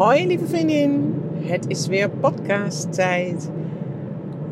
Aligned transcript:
Hoi 0.00 0.26
lieve 0.26 0.46
vriendin, 0.46 1.22
het 1.42 1.66
is 1.68 1.86
weer 1.86 2.10
podcast 2.10 2.92
tijd. 2.92 3.50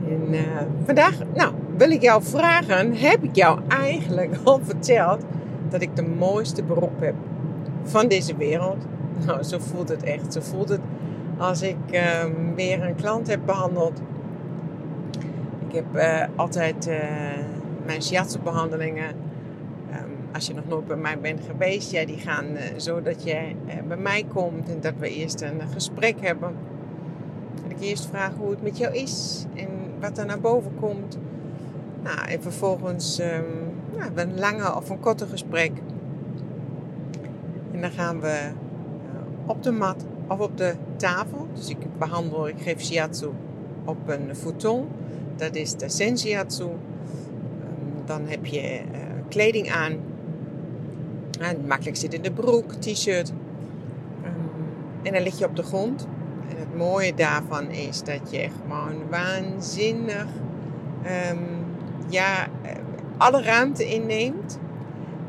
En 0.08 0.34
uh, 0.34 0.40
vandaag, 0.84 1.18
nou, 1.34 1.52
wil 1.76 1.90
ik 1.90 2.02
jou 2.02 2.22
vragen, 2.22 2.94
heb 2.94 3.22
ik 3.22 3.36
jou 3.36 3.60
eigenlijk 3.68 4.36
al 4.44 4.60
verteld 4.62 5.22
dat 5.68 5.82
ik 5.82 5.96
de 5.96 6.02
mooiste 6.02 6.62
beroep 6.62 7.00
heb 7.00 7.14
van 7.82 8.08
deze 8.08 8.36
wereld? 8.36 8.76
Nou, 9.26 9.42
zo 9.42 9.58
voelt 9.58 9.88
het 9.88 10.02
echt. 10.02 10.32
Zo 10.32 10.40
voelt 10.40 10.68
het 10.68 10.80
als 11.38 11.62
ik 11.62 11.76
uh, 11.90 12.24
weer 12.54 12.82
een 12.82 12.94
klant 12.94 13.26
heb 13.26 13.40
behandeld. 13.46 14.00
Ik 15.68 15.74
heb 15.74 15.96
uh, 15.96 16.24
altijd 16.36 16.88
uh, 16.88 16.94
mijn 17.86 18.02
shiatsu 18.02 18.38
behandelingen 18.38 19.14
als 20.32 20.46
je 20.46 20.54
nog 20.54 20.68
nooit 20.68 20.86
bij 20.86 20.96
mij 20.96 21.18
bent 21.18 21.40
geweest, 21.46 21.90
ja, 21.90 22.06
die 22.06 22.18
gaan 22.18 22.46
uh, 22.46 22.62
zo 22.76 23.02
dat 23.02 23.22
je 23.22 23.52
uh, 23.66 23.74
bij 23.88 23.96
mij 23.96 24.24
komt 24.32 24.68
en 24.68 24.80
dat 24.80 24.92
we 24.98 25.10
eerst 25.10 25.40
een 25.40 25.60
gesprek 25.72 26.20
hebben. 26.20 26.54
Dat 27.62 27.70
ik 27.70 27.80
eerst 27.80 28.06
vraag 28.06 28.32
hoe 28.38 28.50
het 28.50 28.62
met 28.62 28.78
jou 28.78 28.94
is 28.94 29.44
en 29.54 29.68
wat 30.00 30.18
er 30.18 30.26
naar 30.26 30.40
boven 30.40 30.72
komt. 30.80 31.18
Nou, 32.02 32.28
en 32.28 32.42
vervolgens 32.42 33.20
um, 33.20 33.26
nou, 33.96 34.10
een 34.14 34.38
lange 34.38 34.76
of 34.76 34.90
een 34.90 35.00
korte 35.00 35.26
gesprek. 35.26 35.72
En 37.72 37.80
dan 37.80 37.90
gaan 37.90 38.20
we 38.20 38.50
op 39.46 39.62
de 39.62 39.70
mat 39.70 40.04
of 40.28 40.38
op 40.38 40.56
de 40.56 40.74
tafel. 40.96 41.48
Dus 41.54 41.68
ik 41.68 41.98
behandel, 41.98 42.48
ik 42.48 42.60
geef 42.60 42.80
shiatsu 42.80 43.28
op 43.84 43.96
een 44.06 44.36
futon. 44.36 44.88
Dat 45.36 45.54
is 45.54 45.74
de 45.74 45.88
sensiatsu. 45.88 46.64
Um, 46.64 46.72
dan 48.04 48.26
heb 48.26 48.46
je 48.46 48.80
kleding 49.28 49.70
aan 49.70 49.92
makkelijk 51.66 51.96
zit 51.96 52.14
in 52.14 52.22
de 52.22 52.32
broek, 52.32 52.72
t-shirt. 52.72 53.28
Um, 53.28 53.36
en 55.02 55.12
dan 55.12 55.22
lig 55.22 55.38
je 55.38 55.44
op 55.44 55.56
de 55.56 55.62
grond. 55.62 56.06
En 56.48 56.56
het 56.56 56.76
mooie 56.76 57.14
daarvan 57.14 57.70
is 57.70 58.02
dat 58.02 58.30
je 58.30 58.48
gewoon 58.60 59.08
waanzinnig 59.10 60.26
um, 61.30 61.46
ja, 62.08 62.46
alle 63.16 63.42
ruimte 63.42 63.88
inneemt. 63.88 64.58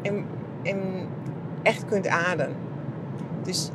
En, 0.01 0.25
en 0.63 0.77
echt 1.63 1.85
kunt 1.85 2.07
ademen. 2.07 2.55
Dus 3.43 3.71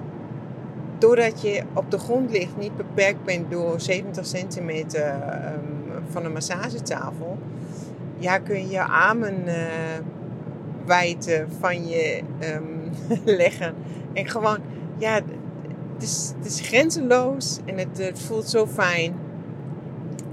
doordat 0.98 1.42
je 1.42 1.62
op 1.72 1.90
de 1.90 1.98
grond 1.98 2.30
ligt, 2.30 2.56
niet 2.56 2.76
beperkt 2.76 3.24
bent 3.24 3.50
door 3.50 3.80
70 3.80 4.26
centimeter 4.26 5.12
um, 5.12 6.02
van 6.10 6.24
een 6.24 6.32
massagetafel, 6.32 7.38
ja, 8.18 8.38
kun 8.38 8.56
je 8.56 8.68
je 8.68 8.84
armen 8.84 9.42
uh, 9.46 9.54
wijd 10.86 11.44
van 11.60 11.88
je 11.88 12.20
um, 12.54 12.90
leggen. 13.24 13.74
En 14.12 14.28
gewoon, 14.28 14.58
ja, 14.98 15.14
het 15.94 16.02
is, 16.02 16.32
het 16.36 16.46
is 16.46 16.60
grenzeloos 16.60 17.58
en 17.64 17.78
het, 17.78 17.98
het 17.98 18.20
voelt 18.20 18.48
zo 18.48 18.66
fijn. 18.66 19.14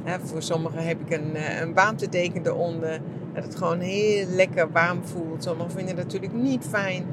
Ja, 0.05 0.19
voor 0.19 0.41
sommigen 0.41 0.87
heb 0.87 1.01
ik 1.01 1.17
een, 1.17 1.61
een 1.61 1.73
warmtedeken 1.73 2.45
eronder. 2.45 2.99
Dat 3.33 3.43
het 3.43 3.55
gewoon 3.55 3.79
heel 3.79 4.25
lekker 4.27 4.71
warm 4.71 5.03
voelt. 5.03 5.43
Sommigen 5.43 5.71
vinden 5.71 5.95
het 5.95 6.03
natuurlijk 6.03 6.33
niet 6.33 6.65
fijn. 6.69 7.05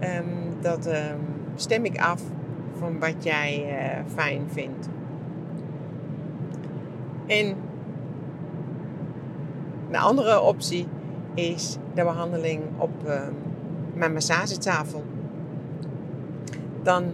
Um, 0.00 0.60
dat 0.60 0.86
um, 0.86 0.94
stem 1.54 1.84
ik 1.84 1.98
af 1.98 2.22
van 2.78 2.98
wat 2.98 3.14
jij 3.24 3.66
uh, 3.68 4.12
fijn 4.14 4.42
vindt. 4.52 4.88
En 7.26 7.56
een 9.88 9.96
andere 9.96 10.40
optie 10.40 10.86
is 11.36 11.76
de 11.94 12.02
behandeling 12.02 12.62
op 12.78 12.90
uh, 13.06 13.20
mijn 13.94 14.12
massagetafel. 14.12 15.04
Dan 16.82 17.12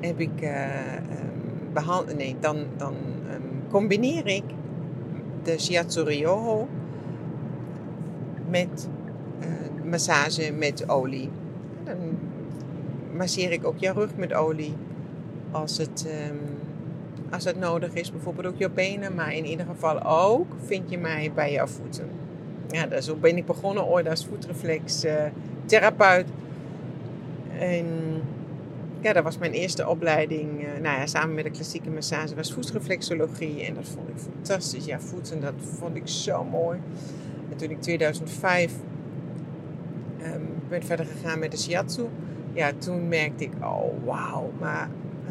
heb 0.00 0.20
ik 0.20 0.42
uh, 0.42 0.60
dan, 2.40 2.56
dan 2.76 2.94
um, 3.32 3.62
combineer 3.70 4.26
ik 4.26 4.44
de 5.42 5.58
shiatsu 5.58 6.02
ryoho 6.02 6.68
met 8.48 8.88
uh, 9.40 9.84
massage 9.90 10.52
met 10.52 10.88
olie. 10.88 11.30
Dan 11.84 11.96
masseer 13.16 13.52
ik 13.52 13.66
ook 13.66 13.78
je 13.78 13.92
rug 13.92 14.16
met 14.16 14.32
olie 14.32 14.74
als 15.50 15.78
het, 15.78 16.06
als 17.30 17.44
het 17.44 17.58
nodig 17.58 17.92
is. 17.92 18.12
Bijvoorbeeld 18.12 18.46
ook 18.46 18.58
je 18.58 18.70
benen, 18.70 19.14
maar 19.14 19.34
in 19.34 19.46
ieder 19.46 19.66
geval 19.66 20.02
ook 20.02 20.46
vind 20.64 20.90
je 20.90 20.98
mij 20.98 21.32
bij 21.34 21.52
jouw 21.52 21.66
voeten 21.66 22.08
ja, 22.70 23.00
zo 23.00 23.16
ben 23.16 23.36
ik 23.36 23.46
begonnen 23.46 23.86
ooit 23.86 24.08
als 24.08 24.26
voetreflex 24.26 25.04
uh, 25.04 25.14
therapeut. 25.64 26.26
En 27.58 27.86
ja, 29.00 29.12
dat 29.12 29.22
was 29.22 29.38
mijn 29.38 29.52
eerste 29.52 29.88
opleiding. 29.88 30.62
Uh, 30.62 30.68
nou 30.82 30.98
ja, 30.98 31.06
samen 31.06 31.34
met 31.34 31.44
de 31.44 31.50
klassieke 31.50 31.90
massage 31.90 32.34
was 32.34 32.52
voetreflexologie. 32.52 33.64
En 33.64 33.74
dat 33.74 33.88
vond 33.88 34.08
ik 34.08 34.18
fantastisch. 34.18 34.84
Ja, 34.84 35.00
voeten, 35.00 35.40
dat 35.40 35.54
vond 35.78 35.96
ik 35.96 36.08
zo 36.08 36.44
mooi. 36.44 36.78
En 37.50 37.56
toen 37.56 37.70
ik 37.70 37.82
2005 37.82 38.72
um, 40.22 40.48
ben 40.68 40.82
verder 40.82 41.06
gegaan 41.06 41.38
met 41.38 41.50
de 41.50 41.58
shiatsu. 41.58 42.08
Ja, 42.52 42.72
toen 42.78 43.08
merkte 43.08 43.44
ik, 43.44 43.52
oh 43.60 44.04
wauw. 44.04 44.52
Maar 44.60 44.88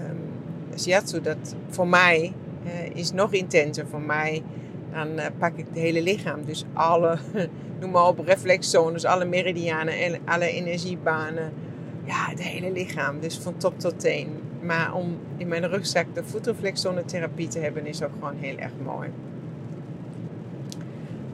um, 0.09 0.19
shiatsu, 0.79 1.21
dat 1.21 1.55
voor 1.69 1.87
mij 1.87 2.33
uh, 2.65 2.95
is 2.95 3.11
nog 3.11 3.33
intenser. 3.33 3.87
Voor 3.87 4.01
mij 4.01 4.43
dan 4.95 5.19
uh, 5.19 5.25
pak 5.37 5.57
ik 5.57 5.65
het 5.67 5.77
hele 5.77 6.01
lichaam. 6.01 6.45
Dus 6.45 6.65
alle, 6.73 7.17
noem 7.79 7.91
maar 7.91 8.07
op, 8.07 8.19
reflexzones, 8.19 9.05
alle 9.05 9.25
meridianen, 9.25 10.19
alle 10.25 10.47
energiebanen. 10.47 11.51
Ja, 12.03 12.25
het 12.29 12.41
hele 12.41 12.71
lichaam. 12.71 13.19
Dus 13.19 13.37
van 13.37 13.57
top 13.57 13.79
tot 13.79 13.99
teen. 13.99 14.29
Maar 14.61 14.93
om 14.93 15.17
in 15.37 15.47
mijn 15.47 15.67
rugzak 15.67 16.05
de 16.13 16.23
voetreflexzone-therapie 16.23 17.47
te 17.47 17.59
hebben, 17.59 17.85
is 17.85 18.03
ook 18.03 18.11
gewoon 18.19 18.35
heel 18.39 18.57
erg 18.57 18.71
mooi. 18.83 19.09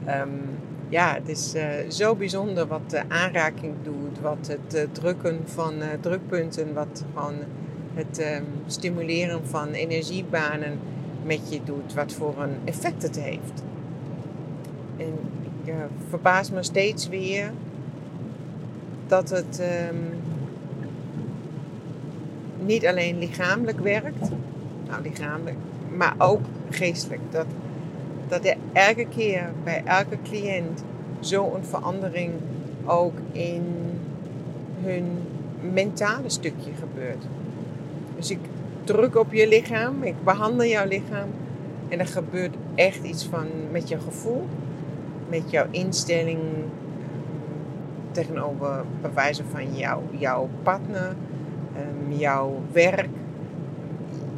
Um, 0.08 0.40
ja, 0.88 1.14
het 1.14 1.28
is 1.28 1.54
uh, 1.54 1.62
zo 1.88 2.14
bijzonder 2.14 2.66
wat 2.66 2.90
de 2.90 3.02
aanraking 3.08 3.74
doet, 3.82 4.20
wat 4.20 4.46
het 4.46 4.74
uh, 4.74 4.82
drukken 4.92 5.40
van 5.44 5.74
drukpunten, 6.00 6.74
wat 6.74 7.04
gewoon 7.14 7.34
het 7.94 8.20
um, 8.20 8.44
stimuleren 8.66 9.46
van 9.46 9.68
energiebanen 9.68 10.78
met 11.24 11.52
je 11.52 11.60
doet, 11.64 11.94
wat 11.94 12.12
voor 12.12 12.34
een 12.38 12.56
effect 12.64 13.02
het 13.02 13.20
heeft. 13.20 13.62
En 14.96 15.18
ik 15.42 15.68
uh, 15.68 15.74
verbaas 16.08 16.50
me 16.50 16.62
steeds 16.62 17.08
weer 17.08 17.52
dat 19.06 19.30
het 19.30 19.62
um, 19.90 20.20
niet 22.64 22.86
alleen 22.86 23.18
lichamelijk 23.18 23.80
werkt, 23.80 24.30
nou 24.88 25.02
lichamelijk, 25.02 25.56
maar 25.96 26.14
ook 26.18 26.40
geestelijk. 26.70 27.20
Dat, 27.30 27.46
dat 28.28 28.44
er 28.44 28.56
elke 28.72 29.06
keer 29.06 29.52
bij 29.64 29.82
elke 29.84 30.16
cliënt 30.22 30.84
zo'n 31.20 31.64
verandering 31.64 32.32
ook 32.84 33.14
in 33.32 33.64
hun 34.82 35.04
mentale 35.72 36.28
stukje 36.28 36.70
gebeurt. 36.80 37.24
Dus 38.16 38.30
ik 38.30 38.38
druk 38.84 39.16
op 39.16 39.32
je 39.32 39.48
lichaam. 39.48 40.02
Ik 40.02 40.24
behandel 40.24 40.66
jouw 40.66 40.86
lichaam. 40.86 41.28
En 41.88 41.98
er 41.98 42.06
gebeurt 42.06 42.54
echt 42.74 43.04
iets 43.04 43.24
van 43.24 43.46
met 43.70 43.88
je 43.88 44.00
gevoel, 44.00 44.46
met 45.28 45.50
jouw 45.50 45.66
instelling 45.70 46.40
tegenover 48.10 48.84
bewijzen 49.00 49.44
van 49.50 49.76
jou, 49.76 50.02
jouw 50.10 50.48
partner, 50.62 51.14
um, 51.76 52.12
jouw 52.18 52.62
werk. 52.72 53.08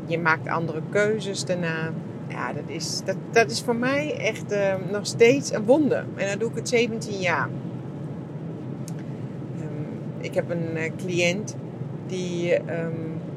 Je 0.06 0.18
maakt 0.18 0.48
andere 0.48 0.80
keuzes 0.88 1.44
daarna. 1.44 1.92
Ja, 2.28 2.52
dat 2.52 2.64
is, 2.66 3.00
dat, 3.04 3.16
dat 3.30 3.50
is 3.50 3.62
voor 3.62 3.76
mij 3.76 4.16
echt 4.18 4.52
uh, 4.52 4.74
nog 4.90 5.06
steeds 5.06 5.52
een 5.52 5.64
wonder. 5.64 6.04
En 6.14 6.28
dan 6.28 6.38
doe 6.38 6.50
ik 6.50 6.56
het 6.56 6.68
17 6.68 7.20
jaar. 7.20 7.48
Um, 9.60 9.86
ik 10.18 10.34
heb 10.34 10.50
een 10.50 10.76
uh, 10.76 10.90
cliënt 10.96 11.56
die, 12.06 12.58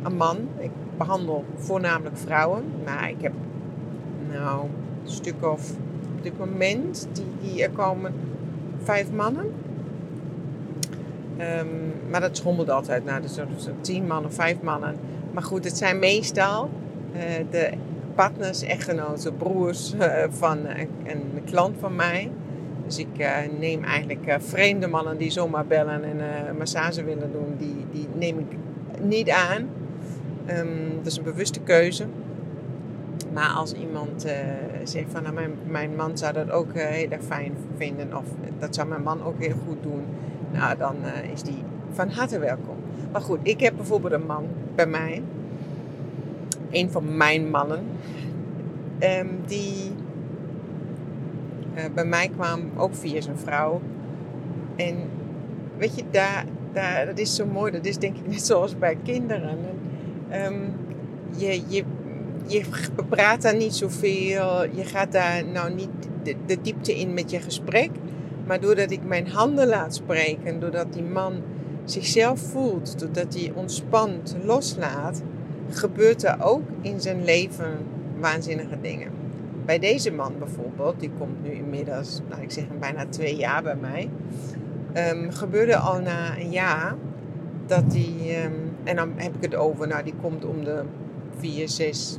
een 0.04 0.16
man, 0.16 0.38
ik 0.60 0.72
behandel 0.98 1.46
voornamelijk 1.56 2.18
vrouwen. 2.18 2.64
Maar 2.86 3.10
ik 3.10 3.22
heb 3.22 3.34
nou 4.32 4.62
een 5.04 5.12
stuk 5.12 5.46
of 5.46 5.72
op 6.18 6.24
dit 6.24 6.38
moment, 6.38 7.08
die, 7.14 7.26
die 7.42 7.64
er 7.64 7.70
komen 7.70 8.14
vijf 8.84 9.12
mannen. 9.12 9.46
Um, 11.40 11.94
maar 12.10 12.22
dat 12.22 12.38
schommelt 12.38 12.70
altijd. 12.70 13.06
Nou, 13.06 13.22
dus 13.22 13.38
tien 13.82 14.08
mannen, 14.08 14.34
vijf 14.34 14.62
mannen. 14.62 14.96
Maar 15.32 15.44
goed, 15.44 15.64
het 15.64 15.78
zijn 15.78 16.00
meestal 16.00 16.70
uh, 17.16 17.22
de 17.52 17.70
partners, 18.16 18.62
echtgenoten, 18.62 19.38
broers 19.38 19.94
uh, 19.94 20.24
van 20.30 20.58
een, 21.06 21.42
klant 21.46 21.76
van 21.80 21.96
mij. 21.96 22.32
Dus 22.86 22.98
ik 22.98 23.08
uh, 23.18 23.36
neem 23.60 23.84
eigenlijk 23.84 24.38
vreemde 24.40 24.88
mannen 24.88 25.18
die 25.18 25.32
zomaar 25.32 25.66
bellen 25.66 26.04
en 26.04 26.20
een 26.50 26.58
massage 26.58 27.04
willen 27.04 27.32
doen, 27.32 27.56
die, 27.58 27.86
die 27.92 28.08
neem 28.14 28.40
ik 28.40 28.58
niet 29.02 29.30
aan. 29.30 29.70
Um, 30.50 30.96
dat 30.98 31.06
is 31.06 31.18
een 31.18 31.24
bewuste 31.24 31.60
keuze. 31.60 32.06
Maar 33.34 33.50
als 33.50 33.74
iemand 33.74 34.26
uh, 34.26 34.32
zegt 34.84 35.06
van 35.12 35.24
nou, 35.24 35.36
mijn, 35.36 35.52
mijn 35.68 35.96
man 35.96 36.18
zou 36.18 36.34
dat 36.34 36.52
ook 36.52 36.74
uh, 36.74 36.84
heel 36.84 37.10
erg 37.10 37.24
fijn 37.24 37.54
vinden, 37.78 38.18
of 38.18 38.26
dat 38.60 38.76
zou 38.76 38.88
mijn 38.88 39.04
man 39.04 39.24
ook 39.24 39.40
heel 39.40 39.56
goed 39.68 39.84
doen, 39.84 40.04
nou 40.52 40.78
dan 40.78 40.96
uh, 41.04 41.32
is 41.32 41.44
die 41.44 41.64
van 41.92 42.10
harte 42.10 42.40
welkom. 42.40 42.76
Maar 43.12 43.22
goed, 43.22 43.40
ik 43.44 43.60
heb 43.60 43.76
bijvoorbeeld 43.76 44.14
een 44.14 44.26
man 44.26 44.46
bij 44.76 44.88
mij 44.88 45.22
een 46.72 46.92
van 46.92 47.18
mijn 47.18 47.50
mannen, 47.50 47.84
ehm, 49.00 49.28
die 49.46 49.92
bij 51.94 52.06
mij 52.06 52.28
kwam, 52.28 52.62
ook 52.78 52.96
via 52.96 53.22
zijn 53.22 53.38
vrouw. 53.38 53.82
En 54.76 54.96
weet 55.78 55.96
je, 55.96 56.04
daar, 56.12 56.46
daar, 56.74 57.06
dat 57.06 57.18
is 57.18 57.36
zo 57.36 57.46
mooi. 57.46 57.72
Dat 57.72 57.86
is 57.86 57.98
denk 57.98 58.18
ik 58.18 58.28
net 58.28 58.46
zoals 58.46 58.78
bij 58.78 58.98
kinderen. 59.04 59.58
En, 60.30 60.54
um, 60.54 60.74
je, 61.38 61.62
je, 61.68 61.84
je 62.48 62.64
praat 63.10 63.42
daar 63.42 63.56
niet 63.56 63.76
zoveel. 63.76 64.64
Je 64.64 64.84
gaat 64.84 65.12
daar 65.12 65.46
nou 65.46 65.74
niet 65.74 65.90
de, 66.46 66.62
diepte 66.62 67.00
in 67.00 67.14
met 67.14 67.32
je 67.32 67.40
gesprek. 67.40 67.90
Maar 68.46 68.60
doordat 68.60 68.92
ik 68.92 69.04
mijn 69.04 69.28
handen 69.28 69.68
laat 69.68 69.96
spreken, 69.96 70.60
doordat 70.60 70.94
die 70.94 71.04
man 71.04 71.42
zichzelf 71.84 72.40
voelt, 72.40 73.00
doordat 73.00 73.34
hij 73.34 73.52
ontspant, 73.56 74.36
loslaat, 74.44 75.22
gebeurt 75.70 76.24
er 76.24 76.38
ook 76.44 76.62
in 76.82 77.02
zijn 77.02 77.24
leven 77.24 77.78
waanzinnige 78.20 78.78
dingen. 78.82 79.12
Bij 79.66 79.80
deze 79.80 80.12
man 80.12 80.34
bijvoorbeeld, 80.40 81.00
die 81.00 81.12
komt 81.18 81.44
nu 81.44 81.52
inmiddels, 81.52 82.22
nou 82.30 82.42
ik 82.42 82.52
zeg 82.52 82.64
bijna 82.80 83.06
twee 83.10 83.36
jaar 83.36 83.64
bij 83.64 83.76
mij, 83.76 84.10
um, 85.12 85.32
gebeurde 85.32 85.78
al 85.78 86.00
na 86.00 86.38
een 86.40 86.52
jaar 86.52 86.96
dat 87.66 87.84
hij, 87.88 88.46
um, 88.46 88.67
en 88.88 88.96
dan 88.96 89.12
heb 89.16 89.36
ik 89.36 89.42
het 89.42 89.56
over, 89.56 89.88
nou 89.88 90.04
die 90.04 90.14
komt 90.22 90.46
om 90.46 90.64
de 90.64 90.84
vier, 91.38 91.70
zes, 91.70 92.18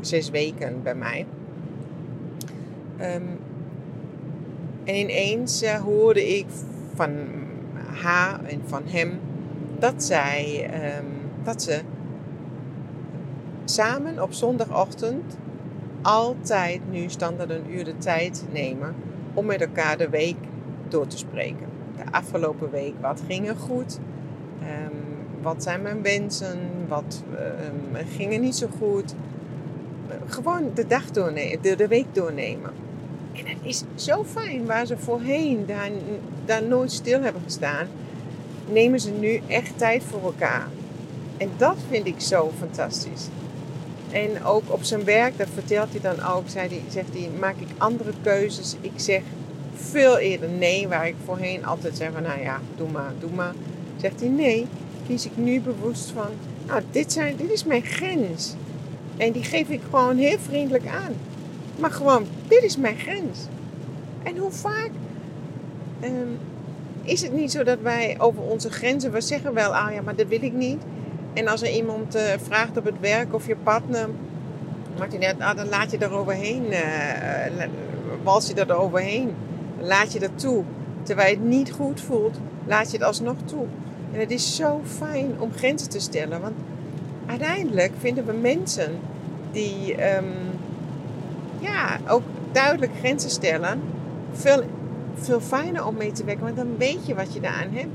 zes 0.00 0.30
weken 0.30 0.82
bij 0.82 0.94
mij. 0.94 1.26
Um, 3.00 3.38
en 4.84 4.94
ineens 4.94 5.62
uh, 5.62 5.74
hoorde 5.74 6.36
ik 6.36 6.46
van 6.94 7.10
haar 8.00 8.44
en 8.44 8.60
van 8.66 8.82
hem 8.86 9.20
dat 9.78 10.04
zij, 10.04 10.70
dat 11.42 11.62
ze 11.62 11.80
samen 13.64 14.22
op 14.22 14.32
zondagochtend 14.32 15.36
altijd 16.02 16.80
nu 16.90 17.08
standaard 17.08 17.50
een 17.50 17.74
uur 17.74 17.84
de 17.84 17.98
tijd 17.98 18.44
nemen 18.52 18.94
om 19.34 19.46
met 19.46 19.60
elkaar 19.60 19.98
de 19.98 20.08
week 20.08 20.36
door 20.88 21.06
te 21.06 21.18
spreken. 21.18 21.66
De 21.96 22.12
afgelopen 22.12 22.70
week, 22.70 22.94
wat 23.00 23.22
ging 23.26 23.48
er 23.48 23.56
goed? 23.56 23.98
Um, 24.60 25.01
wat 25.42 25.62
zijn 25.62 25.82
mijn 25.82 26.02
wensen? 26.02 26.58
Wat 26.88 27.22
um, 27.32 28.06
ging 28.16 28.32
er 28.32 28.38
niet 28.38 28.56
zo 28.56 28.66
goed? 28.78 29.14
Gewoon 30.26 30.70
de 30.74 30.86
dag 30.86 31.10
doornemen, 31.10 31.62
de, 31.62 31.76
de 31.76 31.88
week 31.88 32.06
doornemen. 32.12 32.70
En 33.32 33.46
het 33.46 33.58
is 33.62 33.82
zo 33.94 34.24
fijn 34.24 34.66
waar 34.66 34.86
ze 34.86 34.98
voorheen 34.98 35.66
daar, 35.66 35.90
daar 36.44 36.62
nooit 36.62 36.92
stil 36.92 37.22
hebben 37.22 37.42
gestaan, 37.44 37.86
nemen 38.72 39.00
ze 39.00 39.10
nu 39.10 39.40
echt 39.46 39.78
tijd 39.78 40.02
voor 40.02 40.22
elkaar. 40.22 40.68
En 41.36 41.50
dat 41.56 41.76
vind 41.90 42.06
ik 42.06 42.20
zo 42.20 42.52
fantastisch. 42.58 43.28
En 44.10 44.44
ook 44.44 44.62
op 44.66 44.82
zijn 44.82 45.04
werk, 45.04 45.38
dat 45.38 45.48
vertelt 45.54 45.90
hij 45.90 46.00
dan 46.00 46.26
ook, 46.26 46.48
zei 46.48 46.68
hij, 46.68 46.82
zegt 46.88 47.08
hij, 47.12 47.30
maak 47.38 47.56
ik 47.58 47.68
andere 47.78 48.12
keuzes. 48.22 48.76
Ik 48.80 48.92
zeg 48.96 49.22
veel 49.74 50.18
eerder 50.18 50.48
nee, 50.48 50.88
waar 50.88 51.06
ik 51.06 51.14
voorheen 51.24 51.66
altijd 51.66 51.96
zei 51.96 52.10
van, 52.12 52.22
nou 52.22 52.40
ja, 52.40 52.60
doe 52.76 52.88
maar, 52.88 53.12
doe 53.18 53.30
maar. 53.30 53.54
Zegt 54.00 54.20
hij, 54.20 54.28
nee, 54.28 54.66
kies 55.06 55.26
ik 55.26 55.36
nu 55.36 55.60
bewust 55.60 56.10
van, 56.10 56.28
nou, 56.66 56.82
dit, 56.90 57.12
zijn, 57.12 57.36
dit 57.36 57.50
is 57.50 57.64
mijn 57.64 57.82
grens. 57.82 58.54
En 59.16 59.32
die 59.32 59.44
geef 59.44 59.68
ik 59.68 59.80
gewoon 59.90 60.16
heel 60.16 60.38
vriendelijk 60.38 60.86
aan. 60.86 61.12
Maar 61.78 61.90
gewoon, 61.90 62.26
dit 62.48 62.62
is 62.62 62.76
mijn 62.76 62.96
grens. 62.96 63.38
En 64.22 64.36
hoe 64.36 64.50
vaak 64.50 64.90
um, 66.04 66.38
is 67.02 67.22
het 67.22 67.32
niet 67.32 67.52
zo 67.52 67.62
dat 67.62 67.78
wij 67.80 68.16
over 68.18 68.42
onze 68.42 68.70
grenzen, 68.70 69.12
we 69.12 69.20
zeggen 69.20 69.54
wel, 69.54 69.74
ah 69.74 69.94
ja, 69.94 70.02
maar 70.02 70.16
dat 70.16 70.26
wil 70.26 70.42
ik 70.42 70.52
niet. 70.52 70.82
En 71.32 71.48
als 71.48 71.62
er 71.62 71.70
iemand 71.70 72.16
uh, 72.16 72.22
vraagt 72.42 72.76
op 72.76 72.84
het 72.84 73.00
werk 73.00 73.34
of 73.34 73.46
je 73.46 73.56
partner, 73.56 74.08
ah, 75.38 75.56
dan 75.56 75.68
laat 75.68 75.90
je 75.90 75.98
er 75.98 76.12
overheen, 76.12 76.64
uh, 76.70 77.64
wals 78.22 78.46
je 78.46 78.54
er 78.54 78.76
overheen. 78.76 79.34
Laat 79.80 80.12
je 80.12 80.18
dat 80.18 80.38
toe. 80.38 80.64
Terwijl 81.02 81.30
je 81.30 81.36
het 81.36 81.44
niet 81.44 81.72
goed 81.72 82.00
voelt, 82.00 82.38
laat 82.66 82.90
je 82.90 82.96
het 82.96 83.06
alsnog 83.06 83.36
toe. 83.44 83.66
En 84.12 84.20
het 84.20 84.30
is 84.30 84.56
zo 84.56 84.80
fijn 84.84 85.30
om 85.38 85.52
grenzen 85.52 85.88
te 85.88 86.00
stellen. 86.00 86.40
Want 86.40 86.54
uiteindelijk 87.26 87.92
vinden 87.98 88.26
we 88.26 88.32
mensen 88.32 88.98
die 89.52 89.92
um, 90.16 90.32
ja, 91.58 91.98
ook 92.08 92.22
duidelijk 92.52 92.92
grenzen 92.98 93.30
stellen 93.30 93.80
veel, 94.32 94.62
veel 95.14 95.40
fijner 95.40 95.86
om 95.86 95.96
mee 95.96 96.12
te 96.12 96.24
werken. 96.24 96.44
Want 96.44 96.56
dan 96.56 96.76
weet 96.78 97.06
je 97.06 97.14
wat 97.14 97.34
je 97.34 97.40
daaraan 97.40 97.72
hebt. 97.72 97.92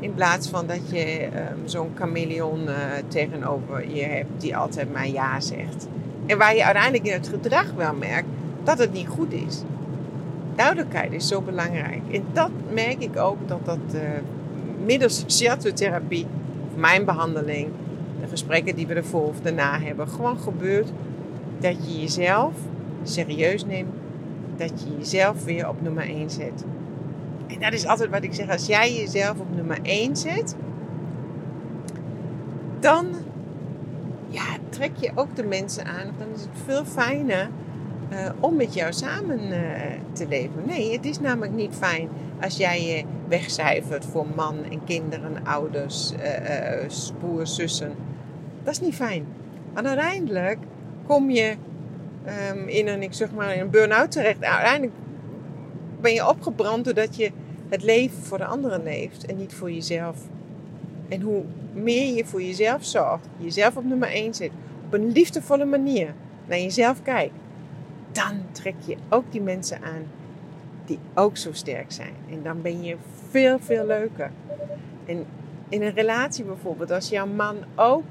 In 0.00 0.14
plaats 0.14 0.48
van 0.48 0.66
dat 0.66 0.90
je 0.90 1.24
um, 1.24 1.68
zo'n 1.68 1.92
chameleon 1.94 2.60
uh, 2.68 2.74
tegenover 3.08 3.94
je 3.94 4.02
hebt 4.02 4.40
die 4.40 4.56
altijd 4.56 4.92
maar 4.92 5.08
ja 5.08 5.40
zegt. 5.40 5.86
En 6.26 6.38
waar 6.38 6.56
je 6.56 6.64
uiteindelijk 6.64 7.06
in 7.06 7.12
het 7.12 7.28
gedrag 7.28 7.72
wel 7.76 7.94
merkt 7.94 8.28
dat 8.64 8.78
het 8.78 8.92
niet 8.92 9.08
goed 9.08 9.32
is. 9.32 9.62
Duidelijkheid 10.54 11.12
is 11.12 11.28
zo 11.28 11.40
belangrijk. 11.40 12.00
En 12.12 12.24
dat 12.32 12.50
merk 12.72 13.02
ik 13.02 13.16
ook 13.16 13.48
dat 13.48 13.64
dat 13.64 13.94
uh, 13.94 14.00
middels 14.84 15.24
shiatsu-therapie, 15.28 16.26
mijn 16.74 17.04
behandeling, 17.04 17.68
de 18.20 18.28
gesprekken 18.28 18.74
die 18.74 18.86
we 18.86 18.94
ervoor 18.94 19.28
of 19.28 19.40
daarna 19.40 19.80
hebben, 19.80 20.08
gewoon 20.08 20.38
gebeurt 20.38 20.88
dat 21.58 21.76
je 21.86 22.00
jezelf 22.00 22.52
serieus 23.02 23.64
neemt, 23.64 23.92
dat 24.56 24.72
je 24.82 24.96
jezelf 24.98 25.44
weer 25.44 25.68
op 25.68 25.82
nummer 25.82 26.04
1 26.04 26.30
zet. 26.30 26.64
En 27.46 27.60
dat 27.60 27.72
is 27.72 27.86
altijd 27.86 28.10
wat 28.10 28.22
ik 28.22 28.34
zeg. 28.34 28.48
Als 28.50 28.66
jij 28.66 28.94
jezelf 28.94 29.38
op 29.38 29.54
nummer 29.54 29.78
1 29.82 30.16
zet, 30.16 30.56
dan 32.80 33.06
ja, 34.28 34.44
trek 34.68 34.90
je 34.96 35.10
ook 35.14 35.36
de 35.36 35.44
mensen 35.44 35.84
aan. 35.84 36.14
Dan 36.18 36.28
is 36.34 36.40
het 36.40 36.50
veel 36.64 36.84
fijner 36.84 37.48
uh, 38.12 38.28
om 38.40 38.56
met 38.56 38.74
jou 38.74 38.92
samen 38.92 39.40
uh, 39.50 39.58
te 40.12 40.28
leven. 40.28 40.62
Nee, 40.66 40.92
het 40.92 41.04
is 41.04 41.20
namelijk 41.20 41.52
niet 41.52 41.74
fijn 41.74 42.08
als 42.40 42.56
jij 42.56 42.82
je 42.82 43.04
wegcijfert 43.28 44.04
voor 44.04 44.26
man 44.34 44.64
en 44.70 44.84
kinderen, 44.84 45.44
ouders, 45.44 46.12
uh, 46.12 47.12
broers, 47.18 47.54
zussen. 47.54 47.94
Dat 48.62 48.72
is 48.72 48.80
niet 48.80 48.94
fijn. 48.94 49.26
Maar 49.72 49.84
uiteindelijk 49.84 50.58
kom 51.06 51.30
je 51.30 51.56
um, 52.52 52.68
in 52.68 52.88
een, 52.88 53.02
ik 53.02 53.12
zeg 53.12 53.32
maar, 53.32 53.54
in 53.54 53.60
een 53.60 53.70
burn-out 53.70 54.10
terecht. 54.10 54.42
Uiteindelijk 54.42 54.92
ben 56.00 56.12
je 56.12 56.28
opgebrand 56.28 56.84
doordat 56.84 57.16
je 57.16 57.30
het 57.68 57.82
leven 57.82 58.22
voor 58.22 58.38
de 58.38 58.44
anderen 58.44 58.82
leeft 58.82 59.26
en 59.26 59.36
niet 59.36 59.54
voor 59.54 59.70
jezelf. 59.72 60.16
En 61.08 61.20
hoe 61.20 61.44
meer 61.72 62.14
je 62.14 62.24
voor 62.24 62.42
jezelf 62.42 62.84
zorgt, 62.84 63.26
jezelf 63.36 63.76
op 63.76 63.84
nummer 63.84 64.08
1 64.08 64.34
zet, 64.34 64.50
op 64.86 64.92
een 64.92 65.12
liefdevolle 65.12 65.64
manier 65.64 66.14
naar 66.46 66.58
jezelf 66.58 67.02
kijkt, 67.02 67.34
dan 68.12 68.42
trek 68.52 68.74
je 68.86 68.96
ook 69.08 69.24
die 69.30 69.40
mensen 69.40 69.82
aan 69.82 70.04
die 70.90 70.98
ook 71.14 71.36
zo 71.36 71.52
sterk 71.52 71.92
zijn. 71.92 72.14
En 72.30 72.42
dan 72.42 72.62
ben 72.62 72.82
je 72.82 72.96
veel, 73.30 73.58
veel 73.58 73.86
leuker. 73.86 74.30
En 75.06 75.26
in 75.68 75.82
een 75.82 75.94
relatie 75.94 76.44
bijvoorbeeld, 76.44 76.90
als 76.90 77.08
jouw 77.08 77.26
man 77.26 77.56
ook 77.74 78.04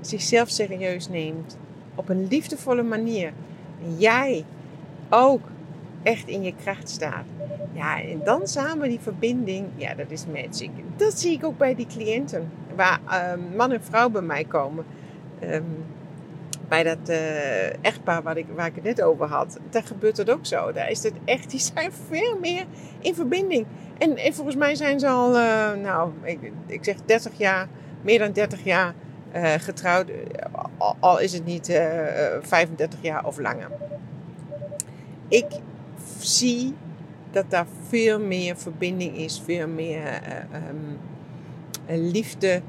zichzelf 0.00 0.48
serieus 0.48 1.08
neemt, 1.08 1.56
op 1.94 2.08
een 2.08 2.26
liefdevolle 2.28 2.82
manier, 2.82 3.32
en 3.84 3.96
jij 3.98 4.44
ook 5.08 5.42
echt 6.02 6.28
in 6.28 6.42
je 6.42 6.54
kracht 6.62 6.88
staat. 6.88 7.24
Ja, 7.72 8.02
en 8.02 8.20
dan 8.24 8.46
samen 8.48 8.88
die 8.88 9.00
verbinding, 9.00 9.66
ja, 9.76 9.94
dat 9.94 10.10
is 10.10 10.26
magic. 10.26 10.70
Dat 10.96 11.18
zie 11.18 11.32
ik 11.32 11.44
ook 11.44 11.58
bij 11.58 11.74
die 11.74 11.86
cliënten, 11.86 12.48
waar 12.76 13.32
um, 13.32 13.56
man 13.56 13.72
en 13.72 13.82
vrouw 13.82 14.08
bij 14.08 14.22
mij 14.22 14.44
komen. 14.44 14.84
Um, 15.42 15.64
bij 16.70 16.82
dat 16.82 17.08
uh, 17.08 17.84
echtpaar 17.84 18.22
waar 18.22 18.36
ik, 18.36 18.46
waar 18.54 18.66
ik 18.66 18.74
het 18.74 18.84
net 18.84 19.02
over 19.02 19.26
had, 19.26 19.58
daar 19.70 19.82
gebeurt 19.82 20.16
het 20.16 20.30
ook 20.30 20.46
zo. 20.46 20.72
Daar 20.72 20.90
is 20.90 21.02
het 21.02 21.12
echt, 21.24 21.50
die 21.50 21.60
zijn 21.60 21.92
veel 22.08 22.38
meer 22.40 22.64
in 22.98 23.14
verbinding. 23.14 23.66
En, 23.98 24.16
en 24.16 24.34
volgens 24.34 24.56
mij 24.56 24.74
zijn 24.74 25.00
ze 25.00 25.08
al, 25.08 25.36
uh, 25.36 25.72
nou, 25.72 26.12
ik, 26.22 26.52
ik 26.66 26.84
zeg 26.84 26.96
30 27.04 27.38
jaar, 27.38 27.68
meer 28.02 28.18
dan 28.18 28.32
30 28.32 28.64
jaar 28.64 28.94
uh, 29.34 29.52
getrouwd. 29.52 30.10
Al, 30.78 30.96
al, 31.00 31.18
is 31.18 31.32
het 31.32 31.44
niet 31.44 31.66
35 32.40 32.98
jaar 33.02 33.26
of 33.26 33.38
langer. 33.38 33.70
Ik 35.28 35.46
zie 36.18 36.74
dat 37.30 37.50
daar 37.50 37.66
veel 37.88 38.20
meer 38.20 38.56
verbinding 38.56 39.16
is, 39.16 39.42
veel 39.44 39.68
meer 39.68 40.22
um, 40.68 40.98
liefde, 41.86 42.62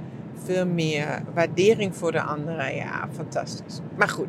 veel 0.44 0.66
meer 0.66 1.22
waardering 1.34 1.96
voor 1.96 2.12
de 2.12 2.22
anderen. 2.22 2.76
Ja, 2.76 3.08
fantastisch. 3.12 3.80
Maar 3.96 4.10
goed, 4.10 4.28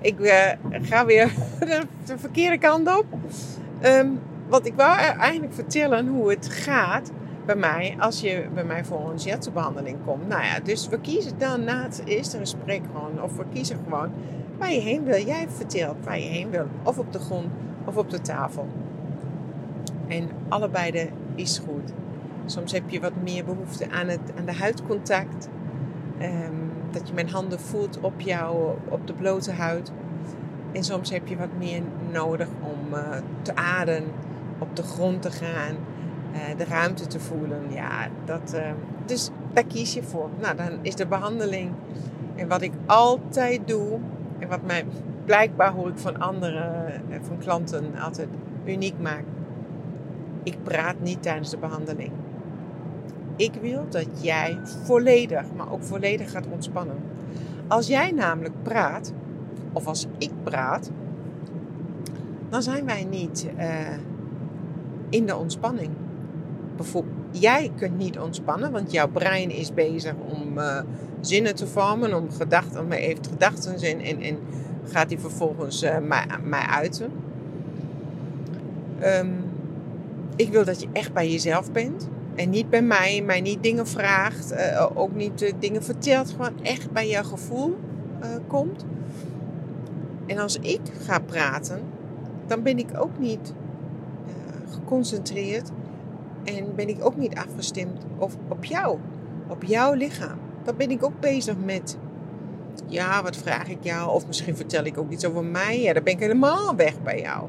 ik 0.00 0.20
uh, 0.20 0.50
ga 0.70 1.06
weer 1.06 1.32
de, 1.60 1.80
de, 2.04 2.18
verkeerde 2.18 2.58
kant 2.58 2.98
op. 2.98 3.06
Um, 3.82 4.20
want 4.48 4.66
ik 4.66 4.74
wou 4.74 4.98
eigenlijk 4.98 5.54
vertellen 5.54 6.08
hoe 6.08 6.30
het 6.30 6.48
gaat 6.48 7.10
bij 7.46 7.56
mij 7.56 7.96
als 7.98 8.20
je 8.20 8.46
bij 8.54 8.64
mij 8.64 8.84
voor 8.84 9.10
een 9.10 9.20
shiatsu-behandeling 9.20 9.96
komt. 10.04 10.28
Nou 10.28 10.42
ja, 10.42 10.60
dus 10.60 10.88
we 10.88 11.00
kiezen 11.00 11.38
dan 11.38 11.64
na 11.64 11.82
het 11.82 12.02
eerste 12.04 12.38
gesprek 12.38 12.82
gewoon, 12.92 13.22
of 13.22 13.36
we 13.36 13.44
kiezen 13.52 13.78
gewoon 13.84 14.10
waar 14.58 14.72
je 14.72 14.80
heen 14.80 15.04
wil. 15.04 15.24
Jij 15.24 15.46
vertelt 15.48 15.96
waar 16.04 16.18
je 16.18 16.28
heen 16.28 16.50
wil, 16.50 16.66
of 16.82 16.98
op 16.98 17.12
de 17.12 17.18
grond 17.18 17.46
of 17.84 17.96
op 17.96 18.10
de 18.10 18.20
tafel. 18.20 18.68
En 20.08 20.28
allebei 20.48 20.90
de 20.90 21.08
is 21.34 21.58
goed. 21.58 21.92
Soms 22.46 22.72
heb 22.72 22.90
je 22.90 23.00
wat 23.00 23.22
meer 23.22 23.44
behoefte 23.44 23.90
aan, 23.90 24.08
het, 24.08 24.20
aan 24.38 24.44
de 24.44 24.54
huidcontact. 24.54 25.48
Um, 26.22 26.70
dat 26.90 27.08
je 27.08 27.14
mijn 27.14 27.30
handen 27.30 27.60
voelt 27.60 28.00
op 28.00 28.20
jou, 28.20 28.74
op 28.88 29.06
de 29.06 29.12
blote 29.12 29.52
huid. 29.52 29.92
En 30.72 30.84
soms 30.84 31.10
heb 31.10 31.26
je 31.26 31.36
wat 31.36 31.48
meer 31.58 31.82
nodig 32.12 32.48
om 32.60 32.94
uh, 32.94 33.00
te 33.42 33.56
ademen, 33.56 34.10
op 34.58 34.76
de 34.76 34.82
grond 34.82 35.22
te 35.22 35.30
gaan, 35.30 35.76
uh, 36.32 36.56
de 36.56 36.64
ruimte 36.64 37.06
te 37.06 37.20
voelen. 37.20 37.60
Ja, 37.68 38.08
dat, 38.24 38.54
uh, 38.54 38.60
dus 39.06 39.30
daar 39.52 39.64
kies 39.64 39.94
je 39.94 40.02
voor. 40.02 40.28
Nou, 40.40 40.56
dan 40.56 40.78
is 40.82 40.94
de 40.94 41.06
behandeling. 41.06 41.70
En 42.34 42.48
wat 42.48 42.62
ik 42.62 42.72
altijd 42.86 43.68
doe, 43.68 43.98
en 44.38 44.48
wat 44.48 44.62
mij 44.62 44.84
blijkbaar 45.24 45.72
hoor 45.72 45.88
ik 45.88 45.98
van 45.98 46.20
anderen, 46.20 47.02
van 47.20 47.38
klanten 47.38 47.84
altijd 48.00 48.28
uniek 48.64 49.00
maakt. 49.00 49.26
Ik 50.42 50.56
praat 50.62 51.00
niet 51.00 51.22
tijdens 51.22 51.50
de 51.50 51.58
behandeling. 51.58 52.12
Ik 53.36 53.52
wil 53.60 53.86
dat 53.88 54.06
jij 54.20 54.58
volledig, 54.84 55.44
maar 55.56 55.72
ook 55.72 55.82
volledig 55.82 56.30
gaat 56.30 56.46
ontspannen. 56.52 56.96
Als 57.68 57.86
jij 57.86 58.10
namelijk 58.10 58.54
praat, 58.62 59.12
of 59.72 59.86
als 59.86 60.06
ik 60.18 60.30
praat, 60.42 60.90
dan 62.48 62.62
zijn 62.62 62.84
wij 62.84 63.04
niet 63.04 63.46
uh, 63.58 63.64
in 65.08 65.26
de 65.26 65.36
ontspanning. 65.36 65.90
Bijvoorbeeld, 66.76 67.14
jij 67.30 67.72
kunt 67.76 67.96
niet 67.98 68.18
ontspannen, 68.18 68.72
want 68.72 68.92
jouw 68.92 69.08
brein 69.08 69.50
is 69.50 69.74
bezig 69.74 70.14
om 70.14 70.58
uh, 70.58 70.80
zinnen 71.20 71.54
te 71.54 71.66
vormen, 71.66 72.14
om 72.14 72.30
gedachten, 72.30 72.80
om 72.80 72.90
heeft 72.90 73.26
gedachten 73.26 73.74
en, 73.80 74.00
en, 74.00 74.20
en 74.20 74.38
gaat 74.84 75.08
die 75.08 75.18
vervolgens 75.18 75.82
uh, 75.82 75.98
mij, 75.98 76.26
mij 76.44 76.66
uiten. 76.66 77.10
Um, 79.02 79.44
ik 80.36 80.52
wil 80.52 80.64
dat 80.64 80.80
je 80.80 80.88
echt 80.92 81.12
bij 81.12 81.30
jezelf 81.30 81.72
bent. 81.72 82.08
En 82.36 82.50
niet 82.50 82.70
bij 82.70 82.82
mij, 82.82 83.22
mij 83.22 83.40
niet 83.40 83.62
dingen 83.62 83.86
vraagt, 83.86 84.52
uh, 84.52 84.86
ook 84.94 85.14
niet 85.14 85.42
uh, 85.42 85.52
dingen 85.58 85.84
vertelt, 85.84 86.30
gewoon 86.30 86.62
echt 86.62 86.90
bij 86.90 87.08
jouw 87.08 87.22
gevoel 87.22 87.76
uh, 88.22 88.28
komt. 88.46 88.84
En 90.26 90.38
als 90.38 90.58
ik 90.58 90.80
ga 91.00 91.18
praten, 91.18 91.80
dan 92.46 92.62
ben 92.62 92.78
ik 92.78 92.88
ook 92.96 93.18
niet 93.18 93.52
geconcentreerd 94.70 95.70
en 96.44 96.74
ben 96.74 96.88
ik 96.88 97.04
ook 97.04 97.16
niet 97.16 97.34
afgestemd 97.34 98.04
op, 98.18 98.32
op 98.48 98.64
jou, 98.64 98.98
op 99.48 99.64
jouw 99.64 99.92
lichaam. 99.92 100.38
Dan 100.64 100.76
ben 100.76 100.90
ik 100.90 101.04
ook 101.04 101.20
bezig 101.20 101.54
met, 101.64 101.98
ja, 102.86 103.22
wat 103.22 103.36
vraag 103.36 103.68
ik 103.68 103.78
jou? 103.80 104.10
Of 104.10 104.26
misschien 104.26 104.56
vertel 104.56 104.84
ik 104.84 104.98
ook 104.98 105.10
iets 105.10 105.24
over 105.24 105.44
mij. 105.44 105.82
Ja, 105.82 105.92
dan 105.92 106.02
ben 106.02 106.12
ik 106.12 106.18
helemaal 106.18 106.76
weg 106.76 107.02
bij 107.02 107.20
jou. 107.20 107.48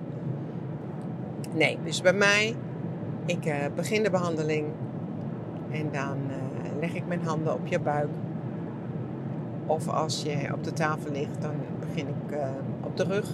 Nee, 1.53 1.77
dus 1.84 2.01
bij 2.01 2.13
mij 2.13 2.56
ik 3.27 3.46
uh, 3.46 3.53
begin 3.75 4.03
de 4.03 4.10
behandeling 4.10 4.65
en 5.72 5.89
dan 5.91 6.17
uh, 6.29 6.79
leg 6.79 6.93
ik 6.93 7.07
mijn 7.07 7.22
handen 7.24 7.53
op 7.53 7.67
je 7.67 7.79
buik. 7.79 8.10
Of 9.65 9.88
als 9.88 10.24
je 10.24 10.53
op 10.53 10.63
de 10.63 10.74
tafel 10.74 11.12
ligt, 11.12 11.41
dan 11.41 11.55
begin 11.79 12.07
ik 12.07 12.31
uh, 12.31 12.48
op 12.84 12.98
de 12.98 13.03
rug. 13.03 13.29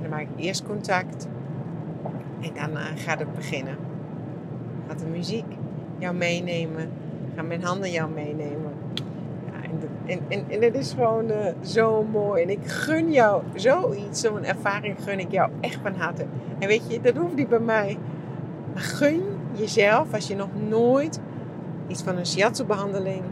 Dan 0.00 0.10
maak 0.10 0.20
ik 0.20 0.28
eerst 0.36 0.66
contact. 0.66 1.28
En 2.40 2.70
dan 2.72 2.76
gaat 2.96 3.18
het 3.18 3.34
beginnen. 3.34 3.76
Gaat 4.88 4.98
de 4.98 5.06
muziek 5.06 5.44
jou 5.98 6.14
meenemen. 6.14 6.90
Gaan 7.34 7.46
mijn 7.46 7.64
handen 7.64 7.90
jou 7.90 8.10
meenemen. 8.10 8.72
Ja, 9.46 9.70
en, 10.28 10.44
en 10.48 10.62
het 10.62 10.74
is 10.74 10.92
gewoon 10.92 11.30
zo 11.62 12.04
mooi. 12.04 12.42
En 12.42 12.50
ik 12.50 12.66
gun 12.66 13.12
jou 13.12 13.42
zoiets, 13.54 14.20
zo'n 14.20 14.44
ervaring 14.44 14.96
gun 15.02 15.18
ik 15.18 15.30
jou 15.30 15.50
echt 15.60 15.78
van 15.82 15.94
harte. 15.94 16.24
En 16.58 16.68
weet 16.68 16.92
je, 16.92 17.00
dat 17.00 17.16
hoeft 17.16 17.34
niet 17.34 17.48
bij 17.48 17.58
mij. 17.58 17.98
Gun 18.78 19.22
jezelf, 19.52 20.14
als 20.14 20.26
je 20.26 20.34
nog 20.34 20.48
nooit 20.68 21.20
iets 21.86 22.02
van 22.02 22.16
een 22.16 22.26
shiatsu-behandeling 22.26 23.22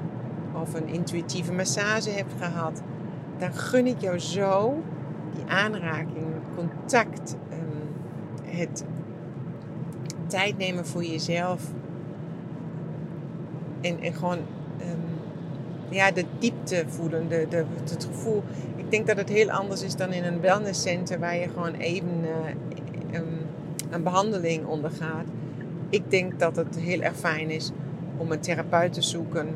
of 0.60 0.74
een 0.74 0.88
intuïtieve 0.88 1.52
massage 1.52 2.10
hebt 2.10 2.32
gehad, 2.38 2.82
dan 3.38 3.54
gun 3.54 3.86
ik 3.86 4.00
jou 4.00 4.18
zo 4.18 4.82
die 5.34 5.44
aanraking, 5.46 6.26
contact, 6.54 7.36
ehm, 7.50 8.56
het 8.56 8.84
tijd 10.26 10.58
nemen 10.58 10.86
voor 10.86 11.04
jezelf. 11.04 11.62
En, 13.80 14.00
en 14.00 14.14
gewoon 14.14 14.38
um, 14.80 15.04
ja, 15.88 16.10
de 16.10 16.24
diepte 16.38 16.84
voelen, 16.86 17.28
de, 17.28 17.46
de, 17.48 17.64
het 17.90 18.06
gevoel. 18.10 18.42
Ik 18.76 18.90
denk 18.90 19.06
dat 19.06 19.16
het 19.16 19.28
heel 19.28 19.50
anders 19.50 19.82
is 19.82 19.96
dan 19.96 20.12
in 20.12 20.24
een 20.24 20.40
wellnesscenter 20.40 21.18
waar 21.18 21.36
je 21.36 21.48
gewoon 21.48 21.74
even 21.74 22.20
uh, 22.22 23.20
um, 23.20 23.45
een 23.90 24.02
behandeling 24.02 24.66
ondergaat. 24.66 25.26
Ik 25.90 26.10
denk 26.10 26.38
dat 26.38 26.56
het 26.56 26.78
heel 26.78 27.00
erg 27.00 27.16
fijn 27.16 27.50
is 27.50 27.70
om 28.16 28.32
een 28.32 28.40
therapeut 28.40 28.92
te 28.92 29.02
zoeken. 29.02 29.48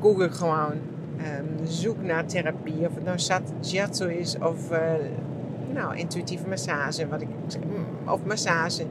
Google 0.00 0.30
gewoon. 0.30 0.72
Um, 1.18 1.66
zoek 1.66 2.02
naar 2.02 2.26
therapie. 2.26 2.86
Of 2.86 2.94
het 2.94 3.04
nou 3.04 3.18
shiatsu 3.64 4.14
is 4.14 4.38
of 4.38 4.70
uh, 4.72 4.78
nou, 5.72 5.96
intuïtieve 5.96 6.48
massage. 6.48 7.08
Wat 7.08 7.20
ik, 7.20 7.28
of 8.06 8.24
massage. 8.24 8.84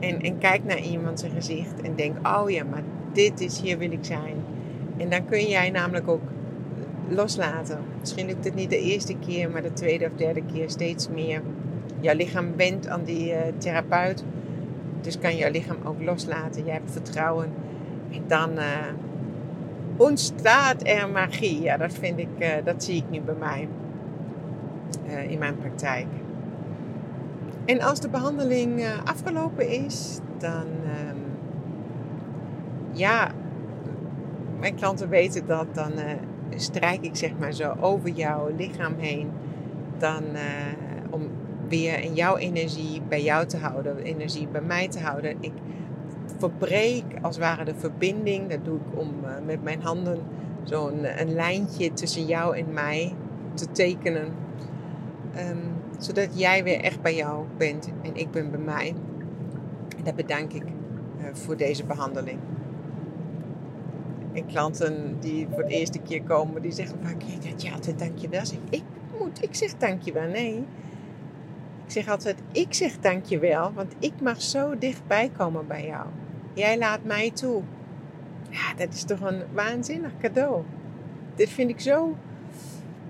En, 0.00 0.20
en 0.20 0.38
kijk 0.38 0.64
naar 0.64 0.80
iemand 0.80 1.20
zijn 1.20 1.32
gezicht 1.32 1.80
en 1.80 1.94
denk: 1.94 2.26
oh 2.26 2.50
ja, 2.50 2.64
maar 2.64 2.82
dit 3.12 3.40
is, 3.40 3.60
hier 3.60 3.78
wil 3.78 3.92
ik 3.92 4.04
zijn. 4.04 4.34
En 4.96 5.10
dan 5.10 5.24
kun 5.24 5.46
jij 5.48 5.70
namelijk 5.70 6.08
ook 6.08 6.22
loslaten. 7.08 7.78
Misschien 8.00 8.26
lukt 8.26 8.44
het 8.44 8.54
niet 8.54 8.70
de 8.70 8.80
eerste 8.80 9.14
keer, 9.26 9.50
maar 9.50 9.62
de 9.62 9.72
tweede 9.72 10.04
of 10.04 10.12
derde 10.16 10.42
keer 10.52 10.70
steeds 10.70 11.08
meer 11.08 11.42
jouw 12.04 12.14
lichaam 12.14 12.56
wendt 12.56 12.88
aan 12.88 13.04
die 13.04 13.32
uh, 13.32 13.38
therapeut. 13.58 14.24
Dus 15.00 15.18
kan 15.18 15.36
jouw 15.36 15.50
lichaam 15.50 15.76
ook 15.84 16.02
loslaten. 16.02 16.64
Jij 16.64 16.74
hebt 16.74 16.90
vertrouwen. 16.90 17.52
En 18.10 18.22
dan 18.26 18.50
uh, 18.58 18.64
ontstaat 19.96 20.86
er 20.86 21.08
magie. 21.08 21.62
Ja, 21.62 21.76
dat 21.76 21.92
vind 21.92 22.18
ik, 22.18 22.28
uh, 22.38 22.48
dat 22.64 22.84
zie 22.84 22.96
ik 22.96 23.10
nu 23.10 23.20
bij 23.20 23.34
mij. 23.34 23.68
in 25.28 25.38
mijn 25.38 25.56
praktijk. 25.56 26.06
En 27.64 27.80
als 27.80 28.00
de 28.00 28.08
behandeling 28.08 28.84
afgelopen 29.04 29.68
is, 29.68 30.18
dan 30.38 30.66
um, 31.10 31.22
ja, 32.92 33.30
mijn 34.60 34.74
klanten 34.74 35.08
weten 35.08 35.46
dat, 35.46 35.66
dan 35.74 35.92
strijk 36.56 37.02
ik 37.02 37.16
zeg 37.16 37.30
maar 37.38 37.52
zo 37.52 37.74
over 37.80 38.08
jouw 38.08 38.50
lichaam 38.56 38.94
heen. 38.98 39.30
Dan 39.98 40.22
weer 41.68 42.00
in 42.00 42.14
jouw 42.14 42.36
energie 42.36 43.02
bij 43.08 43.22
jou 43.22 43.46
te 43.46 43.56
houden, 43.56 43.98
energie 43.98 44.48
bij 44.48 44.60
mij 44.60 44.88
te 44.88 45.00
houden. 45.00 45.36
Ik 45.40 45.52
verbreek 46.38 47.04
als 47.22 47.36
het 47.36 47.44
ware 47.44 47.64
de 47.64 47.74
verbinding. 47.74 48.50
Dat 48.50 48.64
doe 48.64 48.76
ik 48.76 48.98
om 48.98 49.14
uh, 49.24 49.30
met 49.46 49.62
mijn 49.62 49.82
handen 49.82 50.18
zo'n 50.62 51.20
een 51.20 51.34
lijntje 51.34 51.92
tussen 51.92 52.26
jou 52.26 52.56
en 52.56 52.72
mij 52.72 53.14
te 53.54 53.70
tekenen. 53.70 54.32
Um, 55.50 55.60
zodat 55.98 56.38
jij 56.38 56.64
weer 56.64 56.80
echt 56.80 57.02
bij 57.02 57.14
jou 57.14 57.44
bent 57.56 57.88
en 58.02 58.16
ik 58.16 58.30
ben 58.30 58.50
bij 58.50 58.60
mij. 58.60 58.94
En 59.98 60.04
dat 60.04 60.14
bedank 60.14 60.52
ik 60.52 60.62
uh, 60.62 61.24
voor 61.32 61.56
deze 61.56 61.84
behandeling. 61.84 62.38
En 64.32 64.46
klanten 64.46 65.16
die 65.20 65.46
voor 65.52 65.62
de 65.62 65.74
eerste 65.74 65.98
keer 65.98 66.22
komen, 66.22 66.62
die 66.62 66.72
zeggen 66.72 66.98
vaak, 67.02 67.22
ja, 67.56 67.72
dankjewel. 67.96 68.46
Zeg, 68.46 68.58
ik 68.70 68.82
moet, 69.20 69.42
ik 69.42 69.54
zeg 69.54 69.76
dankjewel. 69.78 70.28
Nee, 70.28 70.56
ik 70.56 70.64
zeg 71.94 72.08
altijd, 72.08 72.38
ik 72.52 72.74
zeg 72.74 73.00
dankjewel, 73.00 73.72
want 73.72 73.94
ik 73.98 74.12
mag 74.20 74.42
zo 74.42 74.78
dichtbij 74.78 75.30
komen 75.36 75.66
bij 75.66 75.86
jou. 75.86 76.06
Jij 76.52 76.78
laat 76.78 77.04
mij 77.04 77.30
toe. 77.30 77.62
Ja, 78.50 78.74
dat 78.76 78.92
is 78.92 79.04
toch 79.04 79.20
een 79.20 79.42
waanzinnig 79.52 80.10
cadeau. 80.20 80.62
Dit 81.34 81.48
vind 81.48 81.70
ik 81.70 81.80
zo... 81.80 82.16